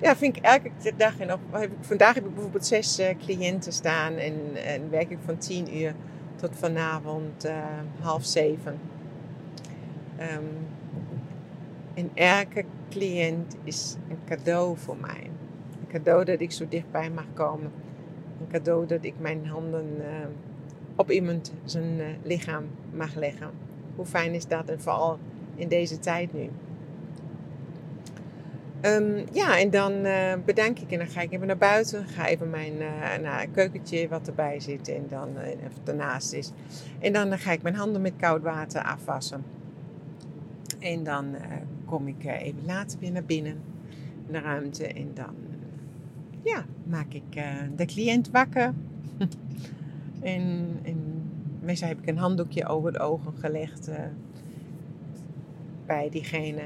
Ja, 0.00 0.16
vind 0.16 0.36
ik 0.36 0.42
elke 0.42 0.70
dag. 0.96 1.18
En 1.18 1.32
op, 1.32 1.40
heb 1.50 1.70
ik, 1.70 1.76
vandaag 1.80 2.14
heb 2.14 2.26
ik 2.26 2.34
bijvoorbeeld 2.34 2.66
zes 2.66 3.00
uh, 3.00 3.06
cliënten 3.18 3.72
staan. 3.72 4.14
En, 4.14 4.34
en 4.64 4.90
werk 4.90 5.10
ik 5.10 5.18
van 5.24 5.38
tien 5.38 5.76
uur 5.76 5.94
tot 6.36 6.50
vanavond 6.56 7.44
uh, 7.44 7.56
half 8.00 8.24
zeven. 8.24 8.78
Um, 10.20 10.48
en 11.94 12.10
elke 12.14 12.64
cliënt 12.90 13.56
is 13.64 13.96
een 14.08 14.18
cadeau 14.26 14.76
voor 14.78 14.96
mij. 15.00 15.30
Een 15.80 15.88
cadeau 15.88 16.24
dat 16.24 16.40
ik 16.40 16.52
zo 16.52 16.68
dichtbij 16.68 17.10
mag 17.10 17.26
komen 17.34 17.72
een 18.40 18.46
cadeau 18.52 18.86
dat 18.86 19.04
ik 19.04 19.14
mijn 19.18 19.46
handen 19.46 19.86
uh, 19.98 20.04
op 20.96 21.10
iemand 21.10 21.52
zijn 21.64 21.98
uh, 21.98 22.06
lichaam 22.22 22.64
mag 22.92 23.14
leggen. 23.14 23.50
Hoe 23.96 24.06
fijn 24.06 24.34
is 24.34 24.46
dat 24.46 24.68
en 24.68 24.80
vooral 24.80 25.18
in 25.54 25.68
deze 25.68 25.98
tijd 25.98 26.32
nu. 26.32 26.48
Um, 28.82 29.24
ja, 29.32 29.58
en 29.58 29.70
dan 29.70 29.92
uh, 29.92 30.32
bedank 30.44 30.78
ik 30.78 30.90
en 30.92 30.98
dan 30.98 31.06
ga 31.06 31.20
ik 31.20 31.32
even 31.32 31.46
naar 31.46 31.56
buiten. 31.56 32.06
Ga 32.06 32.26
even 32.26 32.50
mijn 32.50 32.72
keukentje 33.52 34.08
wat 34.08 34.26
erbij 34.26 34.60
zit 34.60 34.88
en 34.88 35.06
dan 35.08 35.28
ernaast 35.84 36.32
is. 36.32 36.52
En 36.98 37.12
dan 37.12 37.38
ga 37.38 37.52
ik 37.52 37.62
mijn 37.62 37.74
handen 37.74 38.02
met 38.02 38.12
koud 38.16 38.42
water 38.42 38.82
afwassen. 38.82 39.44
En 40.78 41.04
dan 41.04 41.36
kom 41.84 42.08
ik 42.08 42.24
even 42.24 42.64
later 42.66 42.98
weer 42.98 43.12
naar 43.12 43.24
binnen, 43.24 43.62
naar 44.28 44.42
de 44.42 44.48
ruimte. 44.48 44.86
En 44.86 45.10
dan 45.14 45.34
ja, 46.42 46.64
maak 46.84 47.12
ik 47.12 47.36
uh, 47.36 47.44
de 47.76 47.84
cliënt 47.84 48.30
wakker. 48.30 48.72
en, 50.20 50.78
en, 50.82 51.22
meestal 51.60 51.88
heb 51.88 51.98
ik 51.98 52.08
een 52.08 52.18
handdoekje 52.18 52.66
over 52.66 52.92
de 52.92 52.98
ogen 52.98 53.32
gelegd 53.38 53.88
uh, 53.88 53.94
bij 55.86 56.08
diegene. 56.10 56.62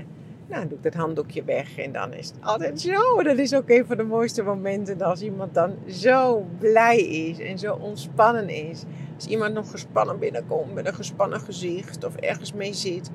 Nou, 0.48 0.60
dan 0.60 0.68
doe 0.68 0.76
ik 0.76 0.82
dat 0.82 0.94
handdoekje 0.94 1.44
weg 1.44 1.78
en 1.78 1.92
dan 1.92 2.12
is 2.12 2.26
het 2.26 2.36
altijd 2.40 2.80
zo. 2.80 3.22
Dat 3.22 3.38
is 3.38 3.54
ook 3.54 3.68
een 3.68 3.86
van 3.86 3.96
de 3.96 4.02
mooiste 4.02 4.42
momenten 4.42 5.02
als 5.02 5.22
iemand 5.22 5.54
dan 5.54 5.74
zo 5.86 6.46
blij 6.58 6.98
is 6.98 7.38
en 7.38 7.58
zo 7.58 7.74
ontspannen 7.74 8.48
is. 8.48 8.84
Als 9.14 9.26
iemand 9.26 9.54
nog 9.54 9.70
gespannen 9.70 10.18
binnenkomt 10.18 10.74
met 10.74 10.86
een 10.86 10.94
gespannen 10.94 11.40
gezicht 11.40 12.04
of 12.04 12.16
ergens 12.16 12.52
mee 12.52 12.74
zit. 12.74 13.10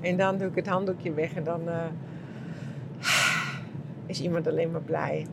En 0.00 0.16
dan 0.16 0.38
doe 0.38 0.48
ik 0.48 0.54
het 0.54 0.66
handdoekje 0.66 1.12
weg 1.12 1.34
en 1.34 1.44
dan 1.44 1.60
uh, 1.68 1.84
is 4.06 4.20
iemand 4.20 4.46
alleen 4.46 4.70
maar 4.70 4.82
blij. 4.82 5.26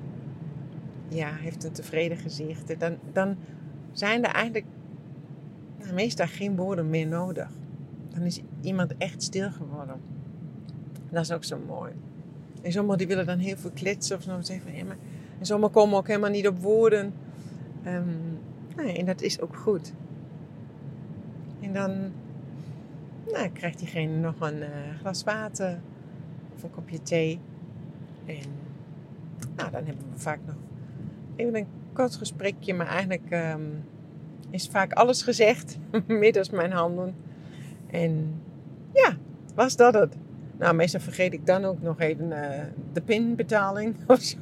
Ja, 1.09 1.35
heeft 1.35 1.63
een 1.63 1.71
tevreden 1.71 2.17
gezicht. 2.17 2.79
Dan, 2.79 2.97
dan 3.13 3.37
zijn 3.91 4.23
er 4.23 4.31
eigenlijk 4.31 4.65
nou, 5.79 5.93
meestal 5.93 6.27
geen 6.27 6.55
woorden 6.55 6.89
meer 6.89 7.07
nodig. 7.07 7.49
Dan 8.09 8.21
is 8.21 8.41
iemand 8.61 8.97
echt 8.97 9.23
stil 9.23 9.51
geworden. 9.51 9.95
Dat 11.09 11.23
is 11.23 11.31
ook 11.31 11.43
zo 11.43 11.59
mooi. 11.67 11.91
En 12.61 12.71
sommigen 12.71 12.97
die 12.97 13.07
willen 13.07 13.25
dan 13.25 13.37
heel 13.37 13.57
veel 13.57 13.71
kletsen 13.73 14.17
of 14.17 14.23
zo. 14.23 14.41
Zeggen 14.41 14.67
van, 14.67 14.77
ja, 14.77 14.83
maar... 14.83 14.97
En 15.39 15.45
sommigen 15.45 15.73
komen 15.73 15.97
ook 15.97 16.07
helemaal 16.07 16.29
niet 16.29 16.47
op 16.47 16.59
woorden. 16.59 17.13
Um, 17.85 18.39
nee, 18.75 18.97
en 18.97 19.05
dat 19.05 19.21
is 19.21 19.41
ook 19.41 19.55
goed. 19.55 19.93
En 21.59 21.73
dan 21.73 22.11
nou, 23.31 23.49
krijgt 23.49 23.79
diegene 23.79 24.15
nog 24.15 24.39
een 24.39 24.57
uh, 24.57 24.67
glas 24.99 25.23
water 25.23 25.79
of 26.55 26.63
een 26.63 26.69
kopje 26.69 27.01
thee. 27.01 27.39
En 28.25 28.49
nou, 29.55 29.71
dan 29.71 29.85
hebben 29.85 30.05
we 30.13 30.19
vaak 30.19 30.39
nog 30.45 30.55
even 31.37 31.55
een 31.55 31.67
kort 31.93 32.15
gesprekje, 32.15 32.73
maar 32.73 32.87
eigenlijk 32.87 33.53
um, 33.53 33.83
is 34.49 34.67
vaak 34.67 34.93
alles 34.93 35.21
gezegd 35.21 35.77
middels 36.07 36.49
mijn 36.49 36.71
handen. 36.71 37.15
En 37.87 38.41
ja, 38.93 39.17
was 39.55 39.75
dat 39.75 39.93
het. 39.93 40.15
Nou, 40.57 40.75
meestal 40.75 40.99
vergeet 40.99 41.33
ik 41.33 41.45
dan 41.45 41.65
ook 41.65 41.81
nog 41.81 41.99
even 41.99 42.29
uh, 42.29 42.49
de 42.93 43.01
pinbetaling 43.01 43.95
of 44.07 44.19
zo. 44.21 44.37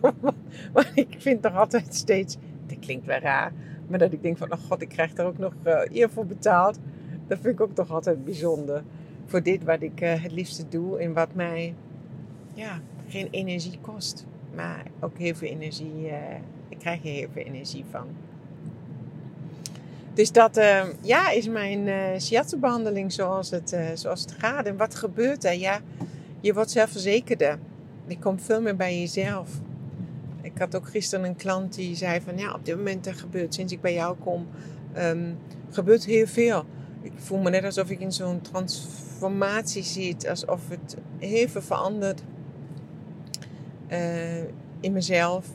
Maar 0.74 0.92
ik 0.94 1.16
vind 1.18 1.42
toch 1.42 1.56
altijd 1.56 1.96
steeds, 1.96 2.38
dat 2.68 2.80
klinkt 2.80 3.06
wel 3.06 3.20
raar, 3.20 3.52
maar 3.88 4.00
dat 4.00 4.14
ik 4.14 4.22
denk 4.22 4.38
van, 4.38 4.52
oh 4.52 4.60
god, 4.60 4.82
ik 4.82 4.90
krijg 4.90 5.18
er 5.18 5.26
ook 5.26 5.38
nog 5.38 5.54
uh, 5.64 5.80
eer 5.92 6.10
voor 6.10 6.26
betaald. 6.26 6.80
Dat 7.28 7.40
vind 7.42 7.54
ik 7.54 7.62
ook 7.62 7.76
toch 7.76 7.92
altijd 7.92 8.26
bijzonder. 8.26 8.84
Voor 9.26 9.44
dit 9.44 9.64
wat 9.64 9.82
ik 9.82 10.02
uh, 10.02 10.24
het 10.24 10.32
liefste 10.32 10.68
doe 10.70 11.00
en 11.00 11.14
wat 11.14 11.34
mij 11.34 11.74
ja, 12.54 12.80
geen 13.08 13.28
energie 13.32 13.80
kost. 13.82 14.26
Maar 14.56 14.84
ook 15.00 15.18
heel 15.18 15.36
veel 15.36 15.50
energie, 15.50 16.12
ik 16.70 16.80
krijg 16.80 17.04
er 17.04 17.10
heel 17.10 17.28
veel 17.34 17.44
energie 17.44 17.86
van. 17.92 18.08
Dus 20.16 20.32
dat 20.32 20.58
uh, 20.58 20.84
ja, 21.02 21.30
is 21.30 21.48
mijn 21.48 21.88
uh, 21.88 23.10
zoals 23.10 23.50
het, 23.50 23.74
uh, 23.74 23.90
zoals 23.94 24.22
het 24.22 24.32
gaat. 24.32 24.66
En 24.66 24.78
wat 24.78 24.96
gebeurt 24.96 25.44
er? 25.44 25.54
Ja, 25.54 25.82
je 26.40 26.54
wordt 26.54 26.72
zelfverzekerder. 26.72 27.60
Je 28.08 28.20
komt 28.20 28.42
veel 28.42 28.62
meer 28.62 28.76
bij 28.76 29.00
jezelf. 29.00 29.50
Ik 30.42 30.58
had 30.58 30.76
ook 30.76 30.88
gisteren 30.88 31.26
een 31.26 31.36
klant 31.36 31.74
die 31.74 31.96
zei 31.96 32.22
van... 32.22 32.38
Ja, 32.38 32.54
op 32.54 32.66
dit 32.66 32.76
moment 32.76 33.06
er 33.06 33.16
gebeurt, 33.16 33.54
sinds 33.54 33.74
ik 33.74 33.82
bij 33.82 33.94
jou 33.94 34.16
kom, 34.24 34.48
um, 34.98 35.38
gebeurt 35.70 36.06
heel 36.06 36.28
veel. 36.28 36.66
Ik 37.02 37.12
voel 37.16 37.40
me 37.40 37.50
net 37.50 37.64
alsof 37.64 37.90
ik 37.90 38.00
in 38.00 38.12
zo'n 38.12 38.42
transformatie 38.42 39.84
zit. 39.84 40.28
Alsof 40.28 40.70
het 40.70 40.98
heel 41.18 41.48
veel 41.48 41.62
verandert 41.62 42.22
in 44.80 44.94
mezelf. 44.94 45.46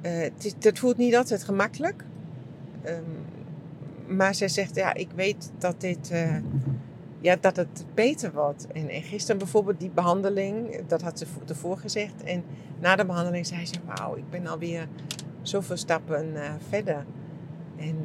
Het, 0.00 0.56
dat 0.58 0.78
voelt 0.78 0.96
niet 0.96 1.16
altijd 1.16 1.44
gemakkelijk. 1.44 2.04
Um, 2.86 3.26
maar 4.06 4.34
zij 4.34 4.48
zegt, 4.48 4.74
ja, 4.74 4.94
ik 4.94 5.08
weet 5.14 5.52
dat 5.58 5.80
dit, 5.80 6.10
uh, 6.12 6.36
ja, 7.20 7.36
dat 7.40 7.56
het 7.56 7.84
beter 7.94 8.32
wordt. 8.32 8.66
En, 8.66 8.88
en, 8.88 9.02
gisteren 9.02 9.38
bijvoorbeeld 9.38 9.80
die 9.80 9.90
behandeling, 9.90 10.86
dat 10.86 11.02
had 11.02 11.18
ze 11.18 11.26
ervoor 11.48 11.78
gezegd. 11.78 12.22
En 12.24 12.44
na 12.80 12.96
de 12.96 13.06
behandeling 13.06 13.46
zei 13.46 13.66
ze, 13.66 13.74
wauw, 13.84 14.16
ik 14.16 14.30
ben 14.30 14.46
alweer 14.46 14.88
zoveel 15.42 15.76
stappen 15.76 16.26
uh, 16.34 16.50
verder. 16.68 17.04
En 17.76 17.96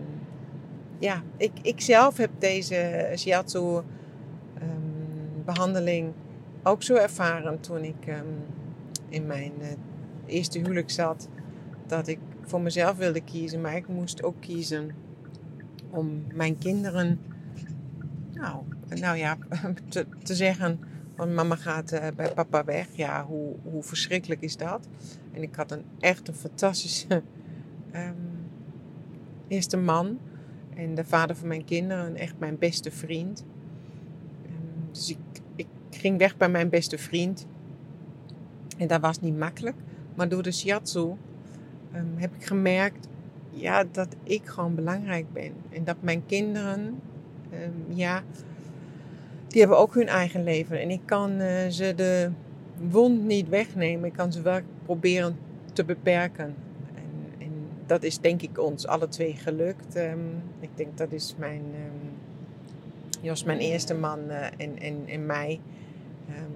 ja, 1.00 1.22
ik, 1.38 1.52
ik 1.62 1.82
zelf 1.82 2.18
heb 2.18 2.32
deze 2.40 3.12
shiatsu 3.16 3.60
um, 3.60 3.84
behandeling 5.46 6.14
ook 6.64 6.84
zo 6.84 6.96
ervaren 6.96 7.60
toen 7.60 7.84
ik 7.84 8.08
um, 8.08 8.26
in 9.10 9.26
mijn 9.26 9.52
eerste 10.26 10.60
huwelijk 10.60 10.90
zat. 10.90 11.28
Dat 11.92 12.08
ik 12.08 12.20
voor 12.42 12.62
mezelf 12.62 12.98
wilde 12.98 13.22
kiezen, 13.22 13.62
maar 13.62 13.76
ik 13.76 13.88
moest 13.88 14.24
ook 14.24 14.36
kiezen 14.40 14.92
om 15.90 16.24
mijn 16.34 16.58
kinderen, 16.58 17.20
nou, 18.34 18.64
nou 18.90 19.18
ja, 19.18 19.38
te, 19.90 20.06
te 20.24 20.36
zeggen 20.36 20.80
van 21.16 21.34
mama 21.34 21.56
gaat 21.56 21.94
uh, 21.94 22.08
bij 22.16 22.34
papa 22.34 22.64
weg. 22.64 22.88
Ja, 22.92 23.26
hoe, 23.26 23.56
hoe 23.64 23.84
verschrikkelijk 23.84 24.42
is 24.42 24.58
dat? 24.58 24.88
En 25.32 25.42
ik 25.42 25.56
had 25.56 25.72
een 25.72 25.84
echt 26.00 26.28
een 26.28 26.34
fantastische 26.34 27.24
um, 27.96 28.16
eerste 29.48 29.78
man. 29.78 30.20
En 30.76 30.96
de 30.96 31.06
vader 31.06 31.36
van 31.36 31.48
mijn 31.48 31.66
kinderen, 31.66 32.16
echt 32.16 32.40
mijn 32.40 32.58
beste 32.58 32.92
vriend. 32.92 33.46
Um, 34.46 34.88
dus 34.92 35.10
ik, 35.10 35.42
ik 35.56 35.68
ging 35.90 36.18
weg 36.18 36.38
bij 36.38 36.50
mijn 36.50 36.70
beste 36.70 36.98
vriend. 36.98 37.48
En 38.78 38.88
dat 38.88 39.02
was 39.02 39.20
niet 39.20 39.38
makkelijk. 39.38 39.76
Maar 40.16 40.30
door 40.30 40.44
de 40.44 40.52
shiatsu 40.52 41.16
um, 41.96 42.14
heb 42.16 42.36
ik 42.36 42.46
gemerkt 42.46 43.08
ja, 43.50 43.84
dat 43.92 44.16
ik 44.24 44.42
gewoon 44.46 44.76
belangrijk 44.76 45.34
ben. 45.34 45.54
En 45.70 45.84
dat 45.84 45.96
mijn 46.00 46.26
kinderen, 46.26 47.00
um, 47.54 47.96
ja, 47.96 48.24
die 49.48 49.60
hebben 49.60 49.78
ook 49.78 49.94
hun 49.94 50.08
eigen 50.08 50.44
leven. 50.44 50.80
En 50.80 50.90
ik 50.90 51.02
kan 51.06 51.42
uh, 51.42 51.68
ze 51.70 51.94
de 51.96 52.32
wond 52.90 53.24
niet 53.24 53.50
wegnemen. 53.50 54.06
Ik 54.06 54.14
kan 54.14 54.32
ze 54.32 54.42
wel 54.42 54.60
proberen 54.86 55.38
te 55.74 55.84
beperken. 55.84 56.56
En, 56.96 57.46
en 57.46 57.52
dat 57.86 58.04
is 58.04 58.20
denk 58.20 58.42
ik 58.42 58.60
ons 58.60 58.88
alle 58.88 59.08
twee 59.08 59.36
gelukt. 59.36 59.98
Um, 59.98 60.44
ik 60.60 60.70
denk 60.76 60.98
dat 60.98 61.12
is 61.12 61.36
mijn, 61.38 61.62
Jos, 63.22 63.44
mijn 63.44 63.60
eerste 63.60 63.94
man 63.94 64.20
uh, 64.28 64.44
en, 64.44 64.80
en, 64.80 65.04
en 65.06 65.26
mij. 65.26 65.60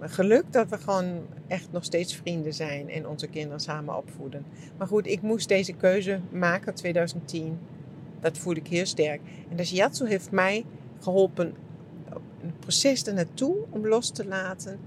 Um, 0.01 0.09
geluk 0.09 0.43
dat 0.53 0.69
we 0.69 0.77
gewoon 0.77 1.21
echt 1.47 1.71
nog 1.71 1.83
steeds 1.83 2.15
vrienden 2.15 2.53
zijn 2.53 2.89
en 2.89 3.07
onze 3.07 3.27
kinderen 3.27 3.59
samen 3.59 3.97
opvoeden. 3.97 4.45
Maar 4.77 4.87
goed, 4.87 5.07
ik 5.07 5.21
moest 5.21 5.47
deze 5.47 5.73
keuze 5.73 6.19
maken 6.31 6.73
2010. 6.73 7.57
Dat 8.19 8.37
voelde 8.37 8.59
ik 8.59 8.67
heel 8.67 8.85
sterk. 8.85 9.21
En 9.49 9.55
de 9.55 9.65
shiatsu 9.65 10.07
heeft 10.07 10.31
mij 10.31 10.65
geholpen 10.99 11.53
een 12.41 12.53
proces 12.59 13.03
ernaartoe 13.03 13.55
om 13.69 13.87
los 13.87 14.09
te 14.09 14.27
laten. 14.27 14.79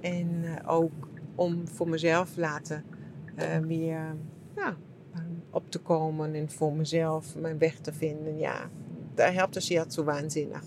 En 0.00 0.28
uh, 0.42 0.50
ook 0.66 0.92
om 1.34 1.68
voor 1.68 1.88
mezelf 1.88 2.36
laten 2.36 2.84
uh, 3.38 3.58
weer 3.58 4.16
ja, 4.56 4.76
op 5.50 5.70
te 5.70 5.78
komen 5.78 6.34
en 6.34 6.50
voor 6.50 6.72
mezelf 6.72 7.36
mijn 7.36 7.58
weg 7.58 7.78
te 7.78 7.92
vinden. 7.92 8.38
Ja, 8.38 8.70
daar 9.14 9.32
helpt 9.32 9.54
de 9.54 9.60
shiatsu 9.60 10.02
waanzinnig. 10.02 10.62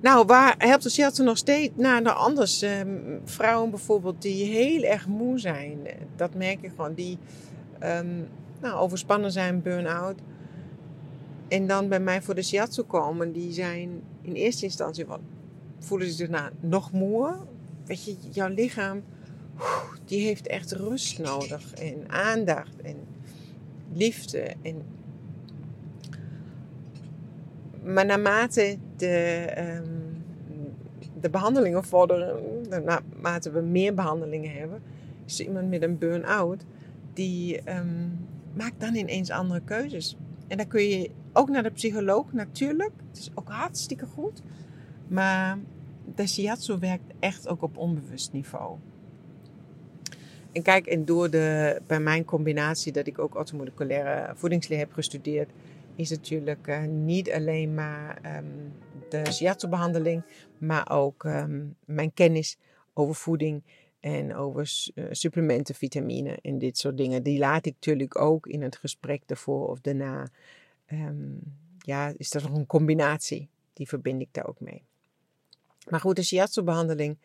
Nou, 0.00 0.26
waar 0.26 0.54
helpt 0.58 0.82
de 0.82 0.90
shelter 0.90 1.24
nog 1.24 1.36
steeds? 1.36 1.72
Nou, 1.76 2.02
nou 2.02 2.16
anders. 2.16 2.62
Eh, 2.62 2.80
vrouwen 3.24 3.70
bijvoorbeeld 3.70 4.22
die 4.22 4.44
heel 4.44 4.82
erg 4.82 5.06
moe 5.06 5.38
zijn. 5.38 5.78
Dat 6.16 6.34
merk 6.34 6.62
ik 6.62 6.70
gewoon. 6.76 6.94
Die 6.94 7.18
um, 7.82 8.28
nou, 8.60 8.74
overspannen 8.74 9.32
zijn, 9.32 9.62
burn-out. 9.62 10.18
En 11.48 11.66
dan 11.66 11.88
bij 11.88 12.00
mij 12.00 12.22
voor 12.22 12.34
de 12.34 12.42
shiatsu 12.42 12.82
komen. 12.82 13.32
Die 13.32 13.52
zijn 13.52 14.02
in 14.22 14.32
eerste 14.32 14.64
instantie 14.64 15.06
wat... 15.06 15.20
Voelen 15.78 16.06
ze 16.06 16.12
zich 16.12 16.28
nou 16.28 16.50
nog 16.60 16.92
moe. 16.92 17.36
Weet 17.84 18.04
je, 18.04 18.16
jouw 18.30 18.48
lichaam... 18.48 19.02
Die 20.04 20.20
heeft 20.20 20.46
echt 20.46 20.72
rust 20.72 21.18
nodig. 21.18 21.74
En 21.74 22.10
aandacht. 22.10 22.80
En 22.82 22.96
liefde. 23.92 24.54
En 24.62 24.82
maar 27.82 28.06
naarmate 28.06 28.78
de, 28.98 29.46
um, 29.58 30.24
de 31.20 31.30
behandelingen 31.30 31.84
vorderen, 31.84 32.40
naarmate 32.68 33.50
we 33.50 33.60
meer 33.60 33.94
behandelingen 33.94 34.50
hebben, 34.50 34.82
is 35.26 35.40
iemand 35.40 35.68
met 35.68 35.82
een 35.82 35.98
burn-out 35.98 36.64
die 37.12 37.60
um, 37.70 38.26
maakt 38.52 38.80
dan 38.80 38.94
ineens 38.94 39.30
andere 39.30 39.60
keuzes. 39.64 40.16
En 40.48 40.56
dan 40.56 40.66
kun 40.66 40.82
je 40.82 41.10
ook 41.32 41.48
naar 41.48 41.62
de 41.62 41.70
psycholoog, 41.70 42.32
natuurlijk. 42.32 42.92
Het 43.08 43.18
is 43.18 43.30
ook 43.34 43.48
hartstikke 43.48 44.06
goed. 44.06 44.42
Maar 45.08 45.58
de 46.14 46.26
shiatsu 46.26 46.78
werkt 46.78 47.12
echt 47.18 47.48
ook 47.48 47.62
op 47.62 47.76
onbewust 47.76 48.32
niveau. 48.32 48.76
En 50.52 50.62
kijk, 50.62 50.86
en 50.86 51.04
door 51.04 51.30
de, 51.30 51.80
bij 51.86 52.00
mijn 52.00 52.24
combinatie 52.24 52.92
dat 52.92 53.06
ik 53.06 53.18
ook 53.18 53.34
automoleculaire 53.34 54.32
voedingsleer 54.34 54.78
heb 54.78 54.92
gestudeerd, 54.92 55.50
is 55.98 56.10
natuurlijk 56.10 56.66
uh, 56.66 56.84
niet 56.84 57.32
alleen 57.32 57.74
maar 57.74 58.36
um, 58.36 58.72
de 59.08 59.32
shiatsu-behandeling, 59.32 60.22
maar 60.58 60.90
ook 60.90 61.24
um, 61.24 61.76
mijn 61.84 62.12
kennis 62.14 62.56
over 62.94 63.14
voeding 63.14 63.62
en 64.00 64.34
over 64.34 64.90
uh, 64.94 65.04
supplementen, 65.10 65.74
vitamine 65.74 66.38
en 66.42 66.58
dit 66.58 66.78
soort 66.78 66.96
dingen. 66.96 67.22
Die 67.22 67.38
laat 67.38 67.66
ik 67.66 67.72
natuurlijk 67.72 68.20
ook 68.20 68.46
in 68.46 68.62
het 68.62 68.76
gesprek 68.76 69.22
ervoor 69.26 69.68
of 69.68 69.80
daarna. 69.80 70.28
Um, 70.92 71.40
ja, 71.78 72.12
is 72.16 72.30
dat 72.30 72.42
nog 72.42 72.54
een 72.54 72.66
combinatie. 72.66 73.48
Die 73.72 73.88
verbind 73.88 74.20
ik 74.20 74.28
daar 74.32 74.46
ook 74.46 74.60
mee. 74.60 74.82
Maar 75.88 76.00
goed, 76.00 76.16
de 76.16 76.22
shiatsu-behandeling 76.22 77.18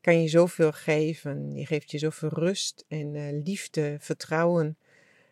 kan 0.00 0.22
je 0.22 0.28
zoveel 0.28 0.72
geven. 0.72 1.54
Je 1.54 1.66
geeft 1.66 1.90
je 1.90 1.98
zoveel 1.98 2.28
rust 2.28 2.84
en 2.88 3.14
uh, 3.14 3.42
liefde, 3.44 3.96
vertrouwen. 4.00 4.76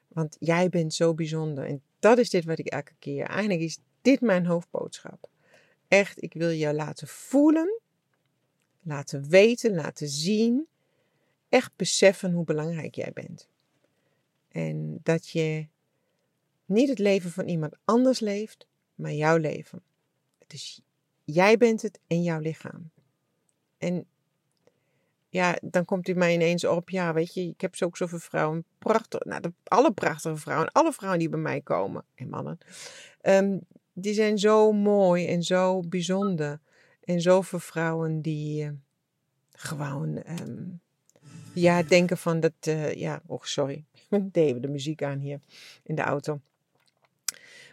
Want 0.09 0.37
jij 0.41 0.69
bent 0.69 0.95
zo 0.95 1.15
bijzonder. 1.15 1.65
En 1.65 1.83
dat 1.99 2.19
is 2.19 2.31
dit 2.31 2.45
wat 2.45 2.59
ik 2.59 2.67
elke 2.67 2.95
keer. 2.99 3.27
Eigenlijk 3.27 3.61
is 3.61 3.79
dit 4.03 4.21
mijn 4.21 4.47
hoofdboodschap. 4.47 5.29
Echt, 5.89 6.23
ik 6.23 6.33
wil 6.33 6.49
je 6.49 6.75
laten 6.75 7.09
voelen, 7.09 7.81
laten 8.83 9.29
weten, 9.29 9.75
laten 9.75 10.09
zien. 10.09 10.67
Echt 11.49 11.73
beseffen 11.77 12.33
hoe 12.33 12.45
belangrijk 12.45 12.95
jij 12.95 13.13
bent. 13.15 13.49
En 14.49 14.99
dat 15.03 15.29
je 15.29 15.67
niet 16.65 16.89
het 16.89 16.99
leven 16.99 17.31
van 17.31 17.49
iemand 17.49 17.77
anders 17.85 18.21
leeft, 18.21 18.67
maar 18.95 19.13
jouw 19.13 19.37
leven. 19.37 19.83
Dus 20.47 20.81
jij 21.25 21.57
bent 21.57 21.83
het 21.83 22.01
en 22.07 22.23
jouw 22.23 22.41
lichaam. 22.41 22.91
En 23.79 24.07
ja, 25.29 25.59
dan 25.63 25.85
komt 25.85 26.09
u 26.09 26.15
mij 26.15 26.35
ineens 26.35 26.65
op. 26.65 26.91
Ja, 26.91 27.13
weet 27.13 27.35
je, 27.35 27.41
ik 27.41 27.61
heb 27.61 27.75
ook 27.79 27.97
zoveel 27.97 28.19
vrouwen. 28.19 28.65
Prachtig, 28.79 29.25
nou, 29.25 29.41
de, 29.41 29.53
alle 29.65 29.93
prachtige 29.93 30.37
vrouwen. 30.37 30.73
Alle 30.73 30.93
vrouwen 30.93 31.19
die 31.19 31.29
bij 31.29 31.39
mij 31.41 31.61
komen. 31.61 32.05
En 32.15 32.29
mannen. 32.29 32.59
Um, 33.23 33.61
die 33.93 34.15
zijn 34.15 34.39
zo 34.39 34.73
mooi 34.73 35.27
en 35.27 35.43
zo 35.43 35.81
bijzonder. 35.81 36.61
En 37.05 37.21
zoveel 37.21 37.59
vrouwen 37.59 38.21
die 38.21 38.65
uh, 38.65 38.71
gewoon. 39.53 40.23
Um, 40.41 40.81
ja, 41.53 41.83
denken 41.83 42.19
van 42.19 42.41
dat. 42.41 42.53
Uh, 42.69 42.95
ja, 42.95 43.23
oh, 43.27 43.43
sorry. 43.43 43.85
Deed 44.33 44.63
de 44.63 44.69
muziek 44.69 45.03
aan 45.03 45.19
hier 45.19 45.41
in 45.83 45.95
de 45.95 46.03
auto. 46.03 46.41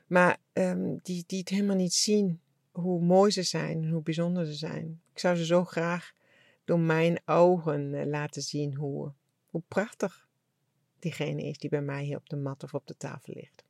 Maar 0.07 0.37
um, 0.53 0.99
die, 1.03 1.23
die 1.27 1.39
het 1.39 1.49
helemaal 1.49 1.75
niet 1.75 1.93
zien 1.93 2.39
hoe 2.71 3.01
mooi 3.01 3.31
ze 3.31 3.43
zijn 3.43 3.83
en 3.83 3.89
hoe 3.89 4.01
bijzonder 4.01 4.45
ze 4.45 4.53
zijn. 4.53 5.01
Ik 5.13 5.19
zou 5.19 5.35
ze 5.35 5.45
zo 5.45 5.63
graag 5.63 6.13
door 6.65 6.79
mijn 6.79 7.19
ogen 7.25 7.93
uh, 7.93 8.05
laten 8.05 8.41
zien 8.41 8.75
hoe, 8.75 9.11
hoe 9.45 9.61
prachtig 9.67 10.27
diegene 10.99 11.43
is 11.43 11.57
die 11.57 11.69
bij 11.69 11.81
mij 11.81 12.03
hier 12.03 12.17
op 12.17 12.29
de 12.29 12.35
mat 12.35 12.63
of 12.63 12.73
op 12.73 12.87
de 12.87 12.97
tafel 12.97 13.33
ligt. 13.33 13.63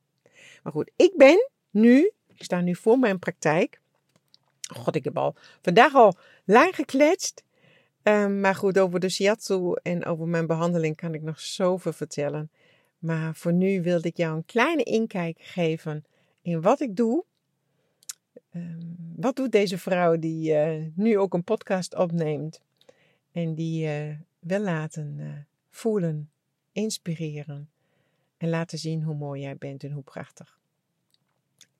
Maar 0.62 0.72
goed, 0.72 0.90
ik 0.96 1.12
ben 1.16 1.50
nu, 1.70 2.10
ik 2.26 2.42
sta 2.42 2.60
nu 2.60 2.74
voor 2.74 2.98
mijn 2.98 3.18
praktijk. 3.18 3.80
God, 4.60 4.94
ik 4.94 5.04
heb 5.04 5.16
al 5.16 5.34
vandaag 5.62 5.94
al 5.94 6.14
lang 6.44 6.74
gekletst. 6.74 7.44
Um, 8.02 8.40
maar 8.40 8.54
goed, 8.54 8.78
over 8.78 9.00
de 9.00 9.08
shiatsu 9.08 9.72
en 9.82 10.04
over 10.04 10.28
mijn 10.28 10.46
behandeling 10.46 10.96
kan 10.96 11.14
ik 11.14 11.22
nog 11.22 11.40
zoveel 11.40 11.92
vertellen. 11.92 12.50
Maar 12.98 13.34
voor 13.34 13.52
nu 13.52 13.82
wilde 13.82 14.08
ik 14.08 14.16
jou 14.16 14.36
een 14.36 14.44
kleine 14.44 14.82
inkijk 14.82 15.38
geven 15.40 16.04
in 16.42 16.60
wat 16.60 16.80
ik 16.80 16.96
doe. 16.96 17.24
Um, 18.54 18.96
wat 19.16 19.36
doet 19.36 19.52
deze 19.52 19.78
vrouw 19.78 20.18
die 20.18 20.52
uh, 20.52 20.86
nu 20.94 21.18
ook 21.18 21.34
een 21.34 21.44
podcast 21.44 21.94
opneemt 21.94 22.60
en 23.36 23.54
die 23.54 23.86
uh, 23.86 24.14
wil 24.38 24.60
laten 24.60 25.16
uh, 25.18 25.32
voelen, 25.70 26.30
inspireren 26.72 27.70
en 28.36 28.48
laten 28.48 28.78
zien 28.78 29.02
hoe 29.02 29.14
mooi 29.14 29.40
jij 29.40 29.56
bent 29.56 29.84
en 29.84 29.90
hoe 29.90 30.02
prachtig. 30.02 30.58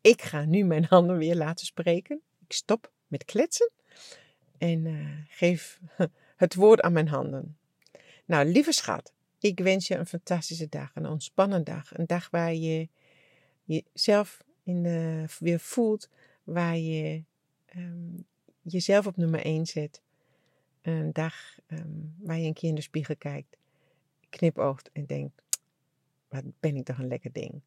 Ik 0.00 0.22
ga 0.22 0.44
nu 0.44 0.64
mijn 0.64 0.84
handen 0.94 1.18
weer 1.18 1.34
laten 1.34 1.66
spreken. 1.66 2.20
Ik 2.46 2.52
stop 2.52 2.90
met 3.06 3.24
kletsen 3.24 3.70
en 4.58 5.06
geef 5.28 5.80
het 6.36 6.54
woord 6.54 6.80
aan 6.80 6.92
mijn 6.92 7.08
handen. 7.08 7.56
Nou, 8.24 8.46
lieve 8.46 8.72
schat, 8.72 9.12
ik 9.38 9.58
wens 9.60 9.88
je 9.88 9.94
een 9.94 10.06
fantastische 10.06 10.68
dag, 10.68 10.90
een 10.94 11.06
ontspannen 11.06 11.64
dag. 11.64 11.98
Een 11.98 12.06
dag 12.06 12.30
waar 12.30 12.54
je 12.54 12.88
jezelf 13.64 14.44
in 14.62 14.82
weer 15.38 15.60
voelt, 15.60 16.08
waar 16.44 16.76
je 16.76 17.22
um, 17.76 18.26
jezelf 18.62 19.06
op 19.06 19.16
nummer 19.16 19.44
1 19.44 19.66
zet. 19.66 20.04
Een 20.86 21.12
dag 21.12 21.58
um, 21.66 22.14
waar 22.18 22.38
je 22.38 22.46
een 22.46 22.54
keer 22.54 22.68
in 22.68 22.74
de 22.74 22.80
spiegel 22.80 23.16
kijkt, 23.16 23.56
knipoogt 24.28 24.90
en 24.92 25.06
denkt: 25.06 25.42
wat 26.28 26.44
ben 26.60 26.76
ik 26.76 26.84
toch 26.84 26.98
een 26.98 27.08
lekker 27.08 27.32
ding. 27.32 27.62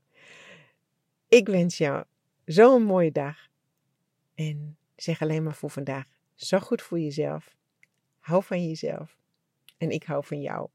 Ik 1.28 1.48
wens 1.48 1.78
jou 1.78 2.06
zo'n 2.46 2.84
mooie 2.84 3.12
dag. 3.12 3.48
En 4.36 4.78
zeg 4.96 5.22
alleen 5.22 5.44
maar 5.44 5.56
voor 5.56 5.70
vandaag: 5.70 6.08
zorg 6.36 6.64
goed 6.64 6.82
voor 6.82 7.00
jezelf. 7.00 7.56
Hou 8.20 8.44
van 8.44 8.68
jezelf. 8.68 9.18
En 9.78 9.90
ik 9.90 10.04
hou 10.04 10.26
van 10.26 10.42
jou. 10.42 10.70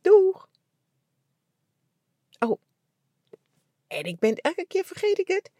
Doeg! 0.00 0.48
Oh, 2.38 2.60
en 3.86 4.04
ik 4.04 4.18
ben 4.18 4.36
elke 4.36 4.66
keer 4.66 4.84
vergeet 4.84 5.18
ik 5.18 5.28
het. 5.28 5.50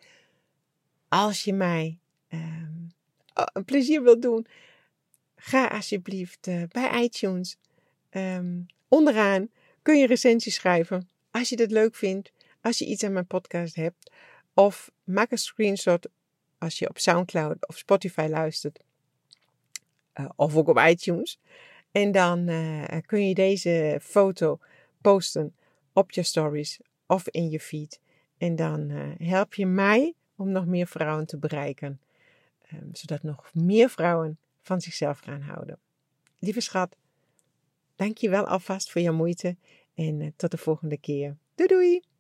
Als 1.09 1.44
je 1.44 1.53
mij 1.53 1.99
um, 2.29 2.92
een 3.35 3.64
plezier 3.64 4.03
wilt 4.03 4.23
doen, 4.23 4.47
ga 5.45 5.67
alsjeblieft 5.67 6.47
uh, 6.47 6.63
bij 6.69 7.03
iTunes. 7.03 7.57
Um, 8.11 8.67
onderaan 8.89 9.49
kun 9.83 9.99
je 9.99 10.07
recensie 10.07 10.53
schrijven. 10.53 11.09
Als 11.31 11.49
je 11.49 11.57
dat 11.57 11.71
leuk 11.71 11.95
vindt, 11.95 12.33
als 12.61 12.79
je 12.79 12.87
iets 12.87 13.03
aan 13.03 13.13
mijn 13.13 13.27
podcast 13.27 13.75
hebt. 13.75 14.11
Of 14.55 14.91
maak 15.05 15.31
een 15.31 15.39
screenshot 15.39 16.09
als 16.59 16.79
je 16.79 16.89
op 16.89 16.99
Soundcloud 16.99 17.69
of 17.69 17.77
Spotify 17.77 18.27
luistert. 18.31 18.81
Uh, 20.15 20.29
of 20.37 20.57
ook 20.57 20.69
op 20.69 20.79
iTunes. 20.79 21.39
En 21.93 22.13
dan 22.13 22.49
uh, 22.49 22.85
kun 23.07 23.29
je 23.29 23.35
deze 23.35 23.99
foto 24.03 24.59
posten 25.01 25.55
op 25.93 26.11
je 26.11 26.23
stories 26.23 26.81
of 27.07 27.29
in 27.29 27.51
je 27.51 27.61
feed. 27.61 28.01
En 28.39 28.57
dan 28.57 28.91
help 29.19 29.55
je 29.55 29.67
mij 29.67 30.15
om 30.37 30.51
nog 30.51 30.67
meer 30.67 30.87
vrouwen 30.87 31.27
te 31.27 31.39
bereiken. 31.39 32.01
Um, 32.73 32.89
zodat 32.93 33.23
nog 33.23 33.55
meer 33.55 33.91
vrouwen 33.91 34.39
van 34.64 34.81
zichzelf 34.81 35.18
gaan 35.18 35.40
houden. 35.40 35.79
Lieve 36.38 36.61
schat, 36.61 36.96
dank 37.96 38.18
je 38.18 38.31
wel 38.31 38.46
alvast 38.46 38.90
voor 38.90 39.00
je 39.00 39.11
moeite. 39.11 39.57
En 39.94 40.20
uh, 40.20 40.31
tot 40.37 40.50
de 40.50 40.57
volgende 40.57 40.98
keer. 40.98 41.37
Doei 41.55 41.68
doei! 41.68 42.13